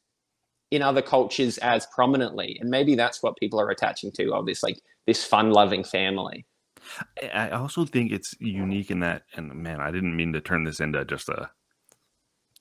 in 0.72 0.82
other 0.82 1.02
cultures 1.02 1.58
as 1.60 1.88
prominently, 1.88 2.58
and 2.60 2.70
maybe 2.70 2.96
that's 2.96 3.24
what 3.24 3.38
people 3.38 3.60
are 3.60 3.70
attaching 3.70 4.12
to 4.14 4.34
of 4.34 4.46
this 4.46 4.64
like 4.64 4.80
this 5.08 5.24
fun-loving 5.24 5.84
family. 5.84 6.46
I 7.34 7.50
also 7.50 7.86
think 7.86 8.12
it's 8.12 8.36
unique 8.40 8.92
in 8.92 9.00
that, 9.02 9.24
and 9.36 9.54
man, 9.54 9.80
I 9.82 9.92
didn't 9.92 10.16
mean 10.16 10.34
to 10.34 10.42
turn 10.42 10.64
this 10.64 10.80
into 10.80 11.04
just 11.06 11.30
a 11.30 11.50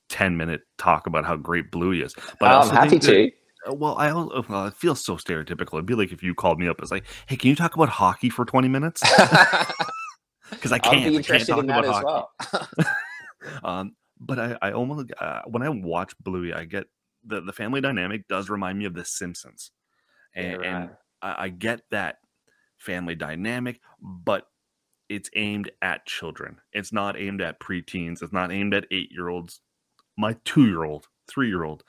10 0.09 0.35
minute 0.35 0.61
talk 0.77 1.07
about 1.07 1.25
how 1.25 1.35
great 1.35 1.71
Bluey 1.71 2.01
is. 2.01 2.13
But 2.39 2.51
oh, 2.51 2.59
I'm 2.59 2.69
happy 2.69 2.99
to. 2.99 3.31
Uh, 3.67 3.73
well, 3.73 3.97
I 3.97 4.11
well, 4.13 4.67
it 4.67 4.73
feels 4.73 5.03
so 5.03 5.15
stereotypical. 5.17 5.73
It'd 5.73 5.85
be 5.85 5.95
like 5.95 6.11
if 6.11 6.23
you 6.23 6.33
called 6.33 6.59
me 6.59 6.67
up, 6.67 6.79
it's 6.79 6.91
like, 6.91 7.05
hey, 7.27 7.35
can 7.35 7.49
you 7.49 7.55
talk 7.55 7.75
about 7.75 7.89
hockey 7.89 8.29
for 8.29 8.45
20 8.45 8.67
minutes? 8.67 9.03
Because 10.49 10.71
I 10.71 10.79
can't. 10.79 11.15
Interested 11.15 11.57
in 11.57 11.67
that 11.67 11.85
as 11.85 11.91
hockey. 11.91 12.05
well. 12.05 12.31
um, 13.63 13.95
but 14.19 14.39
I, 14.39 14.57
I 14.61 14.71
almost 14.71 15.11
uh, 15.19 15.41
when 15.47 15.63
I 15.63 15.69
watch 15.69 16.13
Bluey, 16.19 16.53
I 16.53 16.65
get 16.65 16.85
the 17.25 17.41
the 17.41 17.53
family 17.53 17.81
dynamic 17.81 18.27
does 18.27 18.49
remind 18.49 18.79
me 18.79 18.85
of 18.85 18.93
The 18.93 19.05
Simpsons, 19.05 19.71
and, 20.35 20.57
right. 20.57 20.65
and 20.65 20.89
I, 21.21 21.45
I 21.45 21.49
get 21.49 21.81
that 21.91 22.17
family 22.77 23.15
dynamic, 23.15 23.79
but 24.01 24.47
it's 25.07 25.29
aimed 25.35 25.71
at 25.81 26.05
children. 26.05 26.59
It's 26.73 26.93
not 26.93 27.17
aimed 27.17 27.41
at 27.41 27.59
preteens. 27.59 28.21
It's 28.21 28.33
not 28.33 28.51
aimed 28.51 28.73
at 28.73 28.85
eight 28.91 29.11
year 29.11 29.29
olds. 29.29 29.61
My 30.17 30.35
two 30.45 30.67
year 30.67 30.83
old, 30.83 31.07
three 31.27 31.47
year 31.47 31.63
old 31.63 31.83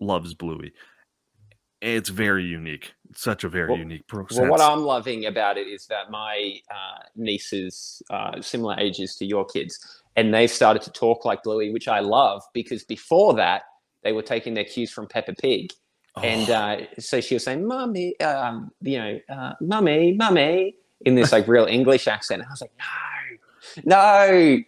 loves 0.00 0.34
Bluey. 0.34 0.72
It's 1.80 2.08
very 2.08 2.44
unique. 2.44 2.92
such 3.14 3.44
a 3.44 3.48
very 3.48 3.70
well, 3.70 3.78
unique 3.78 4.06
process. 4.06 4.38
Well, 4.38 4.50
what 4.50 4.60
I'm 4.60 4.82
loving 4.82 5.26
about 5.26 5.56
it 5.56 5.66
is 5.66 5.86
that 5.86 6.10
my 6.10 6.60
uh, 6.70 7.02
nieces, 7.16 8.02
uh, 8.10 8.40
similar 8.42 8.76
ages 8.78 9.14
to 9.16 9.24
your 9.24 9.44
kids, 9.44 10.02
and 10.16 10.34
they've 10.34 10.50
started 10.50 10.82
to 10.82 10.90
talk 10.90 11.24
like 11.24 11.42
Bluey, 11.42 11.72
which 11.72 11.88
I 11.88 12.00
love 12.00 12.42
because 12.52 12.82
before 12.84 13.34
that, 13.34 13.62
they 14.02 14.12
were 14.12 14.22
taking 14.22 14.54
their 14.54 14.64
cues 14.64 14.90
from 14.90 15.06
Peppa 15.06 15.34
Pig. 15.34 15.72
Oh. 16.16 16.22
And 16.22 16.50
uh, 16.50 16.76
so 16.98 17.20
she 17.20 17.34
was 17.34 17.44
saying, 17.44 17.66
"Mummy, 17.66 18.18
um, 18.20 18.72
you 18.80 18.98
know, 18.98 19.20
uh, 19.28 19.52
mummy, 19.60 20.12
mummy," 20.12 20.74
in 21.02 21.14
this 21.14 21.30
like 21.30 21.46
real 21.46 21.66
English 21.66 22.08
accent. 22.08 22.42
And 22.42 22.48
I 22.48 22.52
was 22.52 22.60
like, 22.60 22.72
"No, 23.84 23.96
no, 23.96 24.62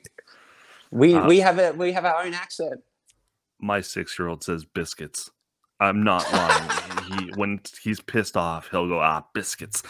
we 0.92 1.14
uh, 1.14 1.26
we 1.26 1.40
have 1.40 1.58
a 1.58 1.72
we 1.72 1.92
have 1.92 2.04
our 2.04 2.22
own 2.24 2.34
accent." 2.34 2.82
My 3.60 3.80
six 3.80 4.18
year 4.18 4.28
old 4.28 4.44
says 4.44 4.64
biscuits. 4.64 5.30
I'm 5.80 6.04
not 6.04 6.30
lying. 6.32 6.98
he 7.10 7.32
when 7.36 7.60
he's 7.82 8.00
pissed 8.00 8.36
off, 8.36 8.68
he'll 8.70 8.88
go 8.88 9.00
ah 9.00 9.24
biscuits. 9.34 9.82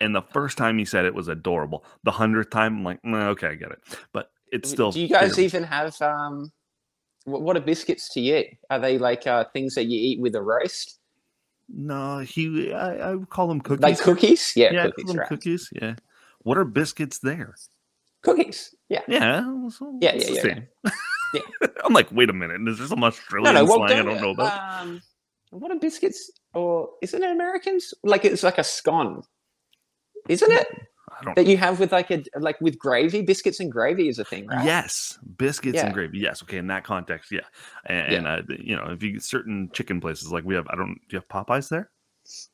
And 0.00 0.14
the 0.14 0.22
first 0.22 0.58
time 0.58 0.78
he 0.78 0.84
said 0.84 1.04
it 1.04 1.14
was 1.14 1.28
adorable. 1.28 1.84
The 2.02 2.10
hundredth 2.10 2.50
time, 2.50 2.78
I'm 2.78 2.84
like, 2.84 3.04
okay, 3.04 3.48
I 3.48 3.54
get 3.54 3.70
it. 3.70 3.78
But 4.12 4.30
it's 4.50 4.70
still. 4.70 4.90
Do 4.90 5.00
you 5.00 5.08
guys 5.08 5.38
even 5.38 5.62
have 5.62 6.00
um? 6.02 6.52
What 7.24 7.56
are 7.56 7.60
biscuits 7.60 8.08
to 8.14 8.20
you? 8.20 8.44
Are 8.68 8.80
they 8.80 8.98
like 8.98 9.26
uh, 9.28 9.44
things 9.52 9.76
that 9.76 9.84
you 9.84 9.98
eat 9.98 10.20
with 10.20 10.34
a 10.34 10.42
roast? 10.42 10.98
No, 11.68 12.18
he. 12.18 12.72
I, 12.72 13.12
I 13.12 13.16
call 13.30 13.46
them 13.46 13.60
cookies. 13.60 13.82
Like 13.82 13.98
cookies? 14.00 14.52
Yeah, 14.56 14.72
yeah 14.72 14.86
cookies. 14.86 15.14
Right. 15.14 15.28
Cookies. 15.28 15.70
Yeah. 15.72 15.94
What 16.40 16.58
are 16.58 16.64
biscuits 16.64 17.20
there? 17.20 17.54
Cookies. 18.22 18.74
Yeah. 18.88 19.02
Yeah. 19.06 19.68
So 19.70 19.98
yeah. 20.00 20.14
Yeah. 20.16 20.30
Yeah, 20.30 20.44
yeah. 20.84 20.90
yeah. 21.34 21.68
I'm 21.84 21.92
like, 21.92 22.10
wait 22.10 22.28
a 22.28 22.32
minute. 22.32 22.60
Is 22.68 22.78
there 22.78 22.88
some 22.88 23.04
Australian 23.04 23.54
no, 23.54 23.60
no, 23.60 23.64
well, 23.64 23.86
slang 23.86 24.00
I 24.00 24.02
don't 24.02 24.20
know 24.20 24.30
about? 24.30 24.82
Um, 24.82 25.00
what 25.50 25.70
are 25.70 25.78
biscuits? 25.78 26.30
Or 26.54 26.90
isn't 27.00 27.22
it 27.22 27.30
Americans? 27.30 27.94
Like 28.02 28.24
it's 28.24 28.42
like 28.42 28.58
a 28.58 28.64
scone, 28.64 29.22
isn't 30.28 30.52
it? 30.52 30.66
that 31.36 31.46
you 31.46 31.56
have 31.56 31.78
with 31.80 31.92
like 31.92 32.10
a 32.10 32.22
like 32.38 32.60
with 32.60 32.78
gravy? 32.78 33.22
Biscuits 33.22 33.60
and 33.60 33.70
gravy 33.70 34.08
is 34.08 34.18
a 34.18 34.24
thing 34.24 34.46
right? 34.46 34.64
Yes. 34.64 35.18
Biscuits 35.36 35.76
yeah. 35.76 35.86
and 35.86 35.94
gravy. 35.94 36.18
Yes. 36.18 36.42
Okay 36.42 36.58
in 36.58 36.66
that 36.68 36.84
context 36.84 37.30
yeah. 37.30 37.40
And, 37.86 38.12
yeah. 38.12 38.18
and 38.18 38.26
uh, 38.26 38.54
you 38.58 38.76
know 38.76 38.86
if 38.90 39.02
you 39.02 39.12
get 39.12 39.22
certain 39.22 39.70
chicken 39.72 40.00
places 40.00 40.32
like 40.32 40.44
we 40.44 40.54
have 40.54 40.66
i 40.68 40.76
don't 40.76 40.94
do 41.08 41.16
you 41.16 41.20
have 41.20 41.28
popeyes 41.28 41.68
there? 41.68 41.90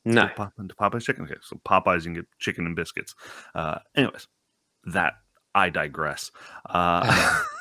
No. 0.05 0.27
Pop, 0.35 0.53
popeyes 0.57 1.03
chicken? 1.03 1.23
Okay 1.23 1.35
so 1.41 1.59
popeyes 1.67 1.99
you 1.99 2.05
can 2.05 2.13
get 2.13 2.25
chicken 2.39 2.65
and 2.65 2.75
biscuits. 2.75 3.15
Uh 3.55 3.79
anyways 3.95 4.27
that 4.85 5.13
i 5.55 5.69
digress. 5.69 6.31
Uh 6.69 7.43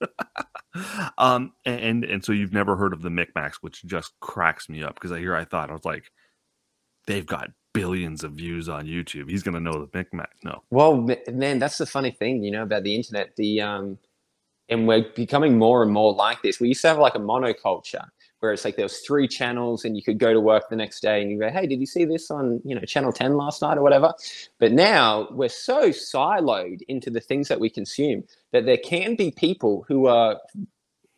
um 1.18 1.52
and 1.64 2.04
and 2.04 2.24
so 2.24 2.32
you've 2.32 2.52
never 2.52 2.76
heard 2.76 2.92
of 2.92 3.02
the 3.02 3.08
micmacs 3.08 3.54
which 3.62 3.84
just 3.84 4.12
cracks 4.20 4.68
me 4.68 4.82
up 4.82 4.94
because 4.94 5.12
i 5.12 5.18
hear 5.18 5.34
i 5.34 5.44
thought 5.44 5.70
i 5.70 5.72
was 5.72 5.84
like 5.84 6.10
they've 7.06 7.26
got 7.26 7.50
billions 7.76 8.24
of 8.24 8.32
views 8.32 8.70
on 8.70 8.86
YouTube. 8.86 9.28
He's 9.28 9.42
gonna 9.42 9.60
know 9.60 9.72
the 9.84 9.86
Micmac. 9.98 10.30
No. 10.42 10.62
Well, 10.70 11.06
man, 11.30 11.58
that's 11.58 11.76
the 11.76 11.84
funny 11.84 12.10
thing, 12.10 12.42
you 12.42 12.50
know, 12.50 12.62
about 12.62 12.84
the 12.84 12.94
internet. 12.94 13.36
The 13.36 13.60
um, 13.60 13.98
and 14.70 14.88
we're 14.88 15.04
becoming 15.14 15.58
more 15.58 15.82
and 15.82 15.92
more 15.92 16.14
like 16.14 16.40
this. 16.40 16.58
We 16.58 16.68
used 16.68 16.80
to 16.82 16.88
have 16.88 16.98
like 16.98 17.14
a 17.14 17.20
monoculture 17.20 18.08
where 18.40 18.52
it's 18.52 18.64
like 18.64 18.76
there 18.76 18.84
was 18.84 18.98
three 18.98 19.26
channels 19.26 19.84
and 19.84 19.96
you 19.96 20.02
could 20.02 20.18
go 20.18 20.32
to 20.32 20.40
work 20.40 20.68
the 20.68 20.76
next 20.76 21.00
day 21.00 21.22
and 21.22 21.30
you 21.30 21.38
go, 21.38 21.50
hey, 21.50 21.66
did 21.66 21.80
you 21.80 21.86
see 21.86 22.04
this 22.04 22.30
on 22.30 22.60
you 22.64 22.74
know 22.74 22.82
channel 22.82 23.12
ten 23.12 23.36
last 23.36 23.62
night 23.62 23.78
or 23.78 23.82
whatever? 23.82 24.12
But 24.58 24.72
now 24.72 25.28
we're 25.30 25.48
so 25.48 25.90
siloed 25.90 26.82
into 26.88 27.10
the 27.10 27.20
things 27.20 27.48
that 27.48 27.60
we 27.60 27.70
consume 27.70 28.24
that 28.52 28.66
there 28.66 28.78
can 28.78 29.16
be 29.16 29.30
people 29.30 29.84
who 29.88 30.06
are 30.06 30.38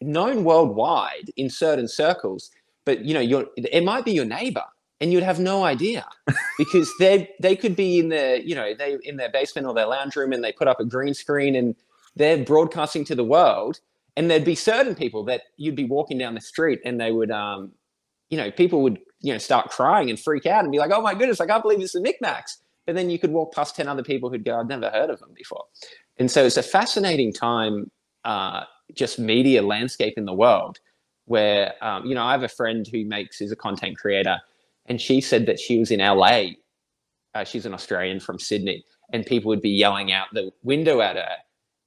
known 0.00 0.44
worldwide 0.44 1.30
in 1.36 1.50
certain 1.50 1.88
circles, 1.88 2.50
but 2.84 3.04
you 3.04 3.14
know, 3.14 3.20
you're 3.20 3.46
it 3.56 3.84
might 3.84 4.04
be 4.04 4.12
your 4.12 4.24
neighbor 4.24 4.64
and 5.00 5.12
you'd 5.12 5.22
have 5.22 5.38
no 5.38 5.64
idea 5.64 6.06
because 6.58 6.90
they 6.98 7.30
they 7.40 7.56
could 7.56 7.76
be 7.76 7.98
in 7.98 8.08
their 8.08 8.36
you 8.36 8.54
know 8.54 8.74
they 8.74 8.96
in 9.02 9.16
their 9.16 9.30
basement 9.30 9.66
or 9.66 9.74
their 9.74 9.86
lounge 9.86 10.16
room 10.16 10.32
and 10.32 10.42
they 10.42 10.52
put 10.52 10.68
up 10.68 10.80
a 10.80 10.84
green 10.84 11.14
screen 11.14 11.54
and 11.54 11.74
they're 12.16 12.42
broadcasting 12.44 13.04
to 13.04 13.14
the 13.14 13.24
world 13.24 13.80
and 14.18 14.30
there'd 14.30 14.44
be 14.44 14.54
certain 14.54 14.94
people 14.94 15.24
that 15.24 15.42
you'd 15.56 15.76
be 15.76 15.84
walking 15.84 16.18
down 16.18 16.34
the 16.34 16.40
street 16.40 16.80
and 16.84 17.00
they 17.00 17.12
would 17.12 17.30
um 17.30 17.72
you 18.30 18.36
know 18.36 18.50
people 18.50 18.82
would 18.82 18.98
you 19.20 19.32
know 19.32 19.38
start 19.38 19.70
crying 19.70 20.10
and 20.10 20.20
freak 20.20 20.44
out 20.46 20.64
and 20.64 20.72
be 20.72 20.78
like 20.78 20.90
oh 20.92 21.00
my 21.00 21.14
goodness 21.14 21.40
i 21.40 21.46
can't 21.46 21.62
believe 21.62 21.80
it's 21.80 21.92
the 21.92 22.00
micmacs 22.00 22.58
but 22.86 22.94
then 22.94 23.08
you 23.10 23.18
could 23.18 23.30
walk 23.30 23.54
past 23.54 23.76
10 23.76 23.88
other 23.88 24.02
people 24.02 24.28
who'd 24.28 24.44
go 24.44 24.58
i've 24.58 24.66
never 24.68 24.90
heard 24.90 25.10
of 25.10 25.20
them 25.20 25.30
before 25.34 25.64
and 26.18 26.30
so 26.30 26.44
it's 26.44 26.56
a 26.56 26.62
fascinating 26.62 27.32
time 27.32 27.90
uh, 28.24 28.64
just 28.94 29.18
media 29.18 29.62
landscape 29.62 30.14
in 30.16 30.26
the 30.26 30.34
world 30.34 30.78
where 31.26 31.72
um, 31.80 32.04
you 32.04 32.14
know 32.14 32.24
i 32.24 32.32
have 32.32 32.42
a 32.42 32.48
friend 32.48 32.86
who 32.92 33.04
makes 33.04 33.40
is 33.40 33.52
a 33.52 33.56
content 33.56 33.96
creator 33.96 34.38
and 34.88 35.00
she 35.00 35.20
said 35.20 35.46
that 35.46 35.60
she 35.60 35.78
was 35.78 35.90
in 35.90 36.00
LA. 36.00 36.44
Uh, 37.34 37.44
she's 37.44 37.66
an 37.66 37.74
Australian 37.74 38.20
from 38.20 38.38
Sydney, 38.38 38.84
and 39.12 39.24
people 39.24 39.50
would 39.50 39.60
be 39.60 39.70
yelling 39.70 40.10
out 40.10 40.28
the 40.32 40.50
window 40.62 41.00
at 41.00 41.16
her. 41.16 41.36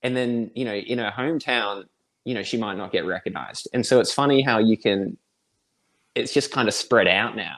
And 0.04 0.15
then, 0.15 0.52
you 0.56 0.63
know, 0.63 0.76
in 0.76 1.00
her 1.00 1.12
hometown, 1.12 1.86
you 2.26 2.34
know, 2.34 2.44
she 2.44 2.58
might 2.58 2.78
not 2.78 2.92
get 2.92 3.06
recognized. 3.06 3.68
And 3.74 3.86
so 3.86 4.00
it's 4.00 4.14
funny 4.14 4.42
how 4.42 4.60
you 4.60 4.78
can, 4.78 5.18
it's 6.16 6.34
just 6.34 6.52
kind 6.52 6.68
of 6.68 6.74
spread 6.74 7.08
out 7.08 7.36
now 7.36 7.58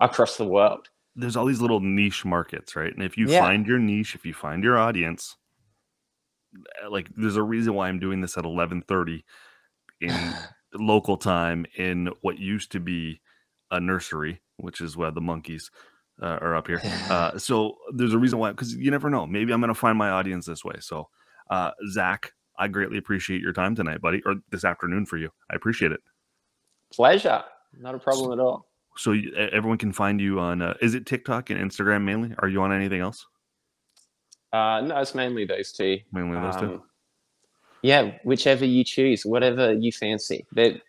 across 0.00 0.36
the 0.36 0.44
world. 0.44 0.88
There's 1.14 1.36
all 1.36 1.46
these 1.46 1.60
little 1.60 1.80
niche 1.80 2.24
markets, 2.24 2.76
right? 2.76 2.92
And 2.92 3.02
if 3.02 3.16
you 3.16 3.28
yeah. 3.28 3.40
find 3.40 3.66
your 3.66 3.78
niche, 3.78 4.14
if 4.14 4.26
you 4.26 4.34
find 4.34 4.62
your 4.62 4.78
audience, 4.78 5.36
like 6.88 7.08
there's 7.16 7.36
a 7.36 7.42
reason 7.42 7.74
why 7.74 7.88
I'm 7.88 7.98
doing 7.98 8.20
this 8.20 8.36
at 8.36 8.44
11:30 8.44 9.22
in 10.00 10.34
local 10.74 11.16
time 11.16 11.66
in 11.76 12.10
what 12.20 12.38
used 12.38 12.72
to 12.72 12.80
be 12.80 13.20
a 13.70 13.80
nursery, 13.80 14.42
which 14.56 14.80
is 14.80 14.96
where 14.96 15.10
the 15.10 15.20
monkeys 15.20 15.70
uh, 16.22 16.38
are 16.40 16.54
up 16.54 16.66
here. 16.66 16.82
Uh, 17.10 17.38
so 17.38 17.76
there's 17.94 18.14
a 18.14 18.18
reason 18.18 18.38
why, 18.38 18.50
because 18.50 18.74
you 18.74 18.90
never 18.90 19.08
know. 19.08 19.26
Maybe 19.26 19.52
I'm 19.52 19.60
going 19.60 19.68
to 19.68 19.74
find 19.74 19.96
my 19.96 20.10
audience 20.10 20.44
this 20.44 20.64
way. 20.64 20.74
So, 20.80 21.08
uh, 21.50 21.70
Zach, 21.90 22.32
I 22.58 22.68
greatly 22.68 22.98
appreciate 22.98 23.40
your 23.40 23.52
time 23.52 23.74
tonight, 23.74 24.00
buddy, 24.00 24.22
or 24.24 24.36
this 24.50 24.64
afternoon 24.64 25.06
for 25.06 25.16
you. 25.16 25.30
I 25.50 25.56
appreciate 25.56 25.92
it. 25.92 26.00
Pleasure. 26.92 27.42
Not 27.78 27.94
a 27.94 27.98
problem 27.98 28.32
at 28.32 28.42
all. 28.42 28.66
So 28.96 29.12
you, 29.12 29.34
everyone 29.34 29.78
can 29.78 29.92
find 29.92 30.20
you 30.20 30.40
on. 30.40 30.62
Uh, 30.62 30.74
is 30.80 30.94
it 30.94 31.04
TikTok 31.04 31.50
and 31.50 31.60
Instagram 31.60 32.02
mainly? 32.02 32.34
Are 32.38 32.48
you 32.48 32.62
on 32.62 32.72
anything 32.72 33.00
else? 33.00 33.26
Uh, 34.52 34.80
no, 34.80 34.98
it's 34.98 35.14
mainly 35.14 35.44
those 35.44 35.72
two. 35.72 35.98
Mainly 36.12 36.40
those 36.40 36.56
um, 36.56 36.60
two. 36.60 36.82
Yeah, 37.82 38.12
whichever 38.24 38.64
you 38.64 38.84
choose, 38.84 39.26
whatever 39.26 39.74
you 39.74 39.92
fancy. 39.92 40.46
They're, 40.52 40.80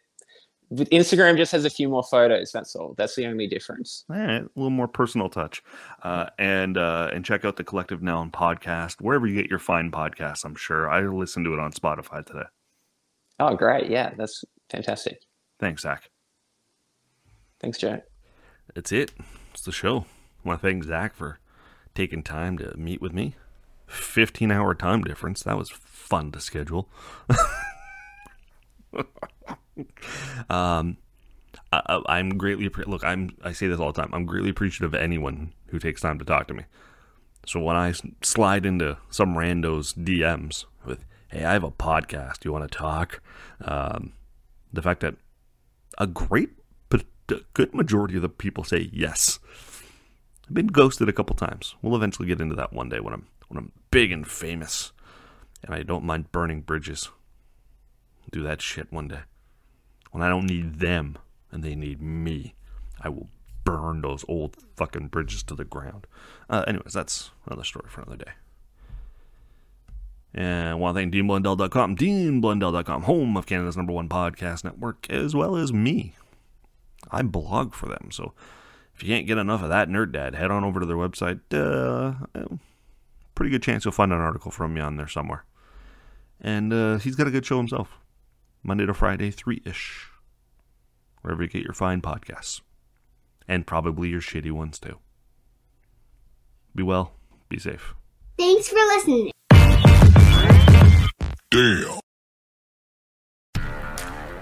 Instagram 0.71 1.38
just 1.38 1.51
has 1.53 1.65
a 1.65 1.69
few 1.69 1.88
more 1.88 2.03
photos. 2.03 2.51
That's 2.51 2.75
all. 2.75 2.93
That's 2.97 3.15
the 3.15 3.25
only 3.25 3.47
difference. 3.47 4.03
All 4.10 4.17
right, 4.17 4.41
a 4.41 4.49
little 4.56 4.69
more 4.69 4.88
personal 4.88 5.30
touch, 5.30 5.63
uh, 6.03 6.27
and 6.38 6.77
uh, 6.77 7.10
and 7.13 7.23
check 7.23 7.45
out 7.45 7.56
the 7.56 7.63
Collective 7.63 8.01
Noun 8.01 8.32
podcast 8.32 8.99
wherever 8.99 9.25
you 9.27 9.36
get 9.36 9.49
your 9.49 9.60
fine 9.60 9.91
podcasts. 9.91 10.43
I'm 10.43 10.56
sure 10.56 10.89
I 10.89 11.01
listened 11.01 11.45
to 11.45 11.53
it 11.53 11.60
on 11.60 11.71
Spotify 11.71 12.25
today. 12.25 12.45
Oh, 13.39 13.56
great! 13.56 13.89
Yeah, 13.89 14.12
that's 14.17 14.43
fantastic. 14.69 15.21
Thanks, 15.60 15.84
Zach. 15.84 16.10
Thanks, 17.62 17.77
Joe. 17.77 18.01
That's 18.75 18.91
it. 18.91 19.12
It's 19.53 19.62
the 19.63 19.71
show. 19.71 20.06
I 20.43 20.49
want 20.49 20.62
to 20.62 20.67
thank 20.67 20.84
Zach 20.84 21.15
for 21.15 21.39
taking 21.95 22.23
time 22.23 22.58
to 22.58 22.75
meet 22.77 23.01
with 23.01 23.13
me. 23.13 23.36
15 23.88 24.51
hour 24.51 24.75
time 24.75 25.01
difference. 25.03 25.43
That 25.43 25.58
was 25.58 25.69
fun 25.69 26.32
to 26.34 26.41
schedule. 26.41 26.89
um, 30.49 30.97
I, 31.71 32.19
am 32.19 32.37
greatly 32.37 32.69
look. 32.85 33.03
I'm 33.03 33.31
I 33.43 33.51
say 33.51 33.67
this 33.67 33.79
all 33.79 33.91
the 33.91 34.01
time. 34.01 34.13
I'm 34.13 34.25
greatly 34.25 34.49
appreciative 34.49 34.93
of 34.93 34.99
anyone 34.99 35.53
who 35.67 35.79
takes 35.79 36.01
time 36.01 36.19
to 36.19 36.25
talk 36.25 36.47
to 36.47 36.53
me. 36.53 36.63
So 37.45 37.59
when 37.59 37.75
I 37.75 37.93
slide 38.21 38.65
into 38.65 38.97
some 39.09 39.35
randos 39.35 39.93
DMs 39.93 40.65
with, 40.85 41.05
"Hey, 41.29 41.43
I 41.43 41.53
have 41.53 41.63
a 41.63 41.71
podcast. 41.71 42.45
You 42.45 42.53
want 42.53 42.69
to 42.69 42.77
talk?" 42.77 43.21
Um, 43.61 44.13
the 44.71 44.81
fact 44.81 45.01
that 45.01 45.15
a 45.97 46.07
great, 46.07 46.51
but 46.89 47.03
a 47.29 47.41
good 47.53 47.73
majority 47.73 48.15
of 48.15 48.21
the 48.21 48.29
people 48.29 48.63
say 48.63 48.89
yes. 48.93 49.39
I've 50.47 50.53
been 50.53 50.67
ghosted 50.67 51.09
a 51.09 51.13
couple 51.13 51.35
times. 51.35 51.75
We'll 51.81 51.95
eventually 51.95 52.27
get 52.27 52.39
into 52.39 52.55
that 52.55 52.71
one 52.71 52.89
day 52.89 53.01
when 53.01 53.13
I'm 53.13 53.27
when 53.49 53.57
I'm 53.57 53.71
big 53.91 54.11
and 54.11 54.25
famous, 54.25 54.93
and 55.63 55.75
I 55.75 55.83
don't 55.83 56.05
mind 56.05 56.31
burning 56.31 56.61
bridges. 56.61 57.09
do 58.31 58.43
that 58.43 58.61
shit 58.61 58.91
one 58.91 59.07
day 59.07 59.21
when 60.12 60.24
I 60.24 60.30
don't 60.30 60.46
need 60.46 60.80
them 60.80 61.17
and 61.52 61.63
they 61.63 61.76
need 61.76 62.02
me. 62.02 62.56
I 63.00 63.10
will 63.10 63.30
burn 63.63 64.02
those 64.02 64.24
old 64.28 64.56
fucking 64.76 65.10
bridges 65.10 65.43
to 65.43 65.56
the 65.56 65.65
ground. 65.65 66.08
Uh, 66.50 66.63
anyways, 66.67 66.93
that's 66.93 67.32
another 67.46 67.63
story 67.63 67.89
for 67.89 68.02
another 68.02 68.24
day. 68.26 68.32
And 70.34 70.70
I 70.70 70.74
want 70.76 70.96
to 70.96 71.02
thank 71.02 71.13
DeanBlundell.com, 71.13 71.96
DeanBlundell.com, 71.96 73.04
home 73.04 73.38
of 73.38 73.46
Canada's 73.46 73.78
number 73.78 73.93
one 73.93 74.08
podcast 74.08 74.63
network, 74.63 75.10
as 75.10 75.36
well 75.36 75.56
as 75.56 75.74
me. 75.74 76.13
I 77.10 77.22
blog 77.22 77.74
for 77.74 77.88
them, 77.88 78.10
so 78.12 78.34
if 78.93 79.04
you 79.04 79.10
can't 79.10 79.28
get 79.28 79.38
enough 79.38 79.62
of 79.63 79.70
that 79.70 79.89
nerd 79.89 80.12
dad, 80.12 80.36
head 80.36 80.52
on 80.52 80.63
over 80.63 80.80
to 80.80 80.86
their 80.86 80.96
website. 80.96 81.39
Uh, 81.52 82.26
pretty 83.36 83.52
good 83.52 83.63
chance 83.63 83.86
you'll 83.86 83.91
find 83.91 84.12
an 84.12 84.20
article 84.20 84.52
from 84.52 84.74
me 84.74 84.82
on 84.82 84.98
there 84.98 85.08
somewhere. 85.08 85.46
And 86.41 86.74
uh, 86.74 86.98
he's 86.98 87.15
got 87.15 87.28
a 87.28 87.32
good 87.32 87.46
show 87.46 87.58
himself, 87.58 87.98
Monday 88.67 88.86
to 88.86 88.93
Friday, 88.93 89.32
three 89.32 89.62
ish, 89.65 90.08
wherever 91.21 91.41
you 91.41 91.47
get 91.47 91.63
your 91.63 91.73
fine 91.73 92.01
podcasts, 92.01 92.60
and 93.47 93.65
probably 93.65 94.10
your 94.10 94.19
shitty 94.19 94.51
ones 94.51 94.77
too. 94.77 94.99
Be 96.75 96.84
well, 96.84 97.13
be 97.47 97.58
safe. 97.58 97.93
Thanks 98.38 98.67
for 98.67 98.75
listening. 98.75 99.32
Damn. 101.49 101.99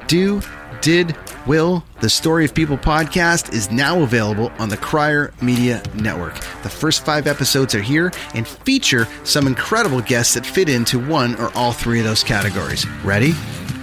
Do, 0.08 0.42
did, 0.82 1.16
will, 1.46 1.84
the 2.02 2.10
Story 2.10 2.46
of 2.46 2.56
People 2.56 2.78
podcast 2.78 3.54
is 3.54 3.70
now 3.70 4.02
available 4.02 4.52
on 4.58 4.70
the 4.70 4.78
Crier 4.78 5.36
Media 5.40 5.84
Network. 5.94 6.34
The 6.64 6.70
first 6.70 7.06
five 7.06 7.28
episodes 7.28 7.76
are 7.76 7.82
here 7.82 8.12
and 8.34 8.48
feature 8.48 9.08
some 9.24 9.46
incredible 9.46 10.02
guests 10.02 10.34
that 10.34 10.48
fit 10.48 10.68
into 10.68 10.98
one 10.98 11.36
or 11.36 11.52
all 11.56 11.74
three 11.74 12.00
of 12.00 12.06
those 12.06 12.24
categories. 12.24 12.88
Ready? 13.04 13.34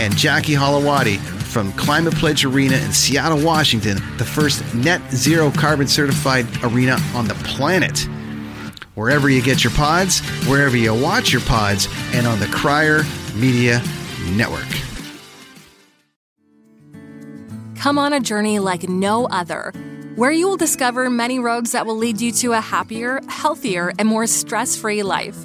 And 0.00 0.16
Jackie 0.16 0.54
Holowati 0.54 1.18
from 1.18 1.74
Climate 1.74 2.14
Pledge 2.14 2.46
Arena 2.46 2.76
in 2.76 2.90
Seattle, 2.90 3.44
Washington, 3.44 3.96
the 4.16 4.24
first 4.24 4.74
net 4.74 5.02
zero 5.12 5.50
carbon 5.50 5.86
certified 5.86 6.46
arena 6.64 6.96
on 7.14 7.28
the 7.28 7.34
planet. 7.44 8.08
Wherever 8.94 9.28
you 9.28 9.42
get 9.42 9.62
your 9.62 9.74
pods, 9.74 10.20
wherever 10.48 10.74
you 10.74 10.94
watch 10.94 11.32
your 11.32 11.42
pods, 11.42 11.86
and 12.14 12.26
on 12.26 12.40
the 12.40 12.46
Crier 12.46 13.02
Media 13.36 13.82
Network. 14.30 14.64
Come 17.76 17.98
on 17.98 18.14
a 18.14 18.20
journey 18.20 18.58
like 18.58 18.88
no 18.88 19.26
other, 19.26 19.74
where 20.16 20.30
you 20.30 20.48
will 20.48 20.56
discover 20.56 21.10
many 21.10 21.38
roads 21.38 21.72
that 21.72 21.84
will 21.84 21.96
lead 21.96 22.22
you 22.22 22.32
to 22.32 22.52
a 22.52 22.60
happier, 22.62 23.20
healthier, 23.28 23.92
and 23.98 24.08
more 24.08 24.26
stress 24.26 24.76
free 24.76 25.02
life. 25.02 25.44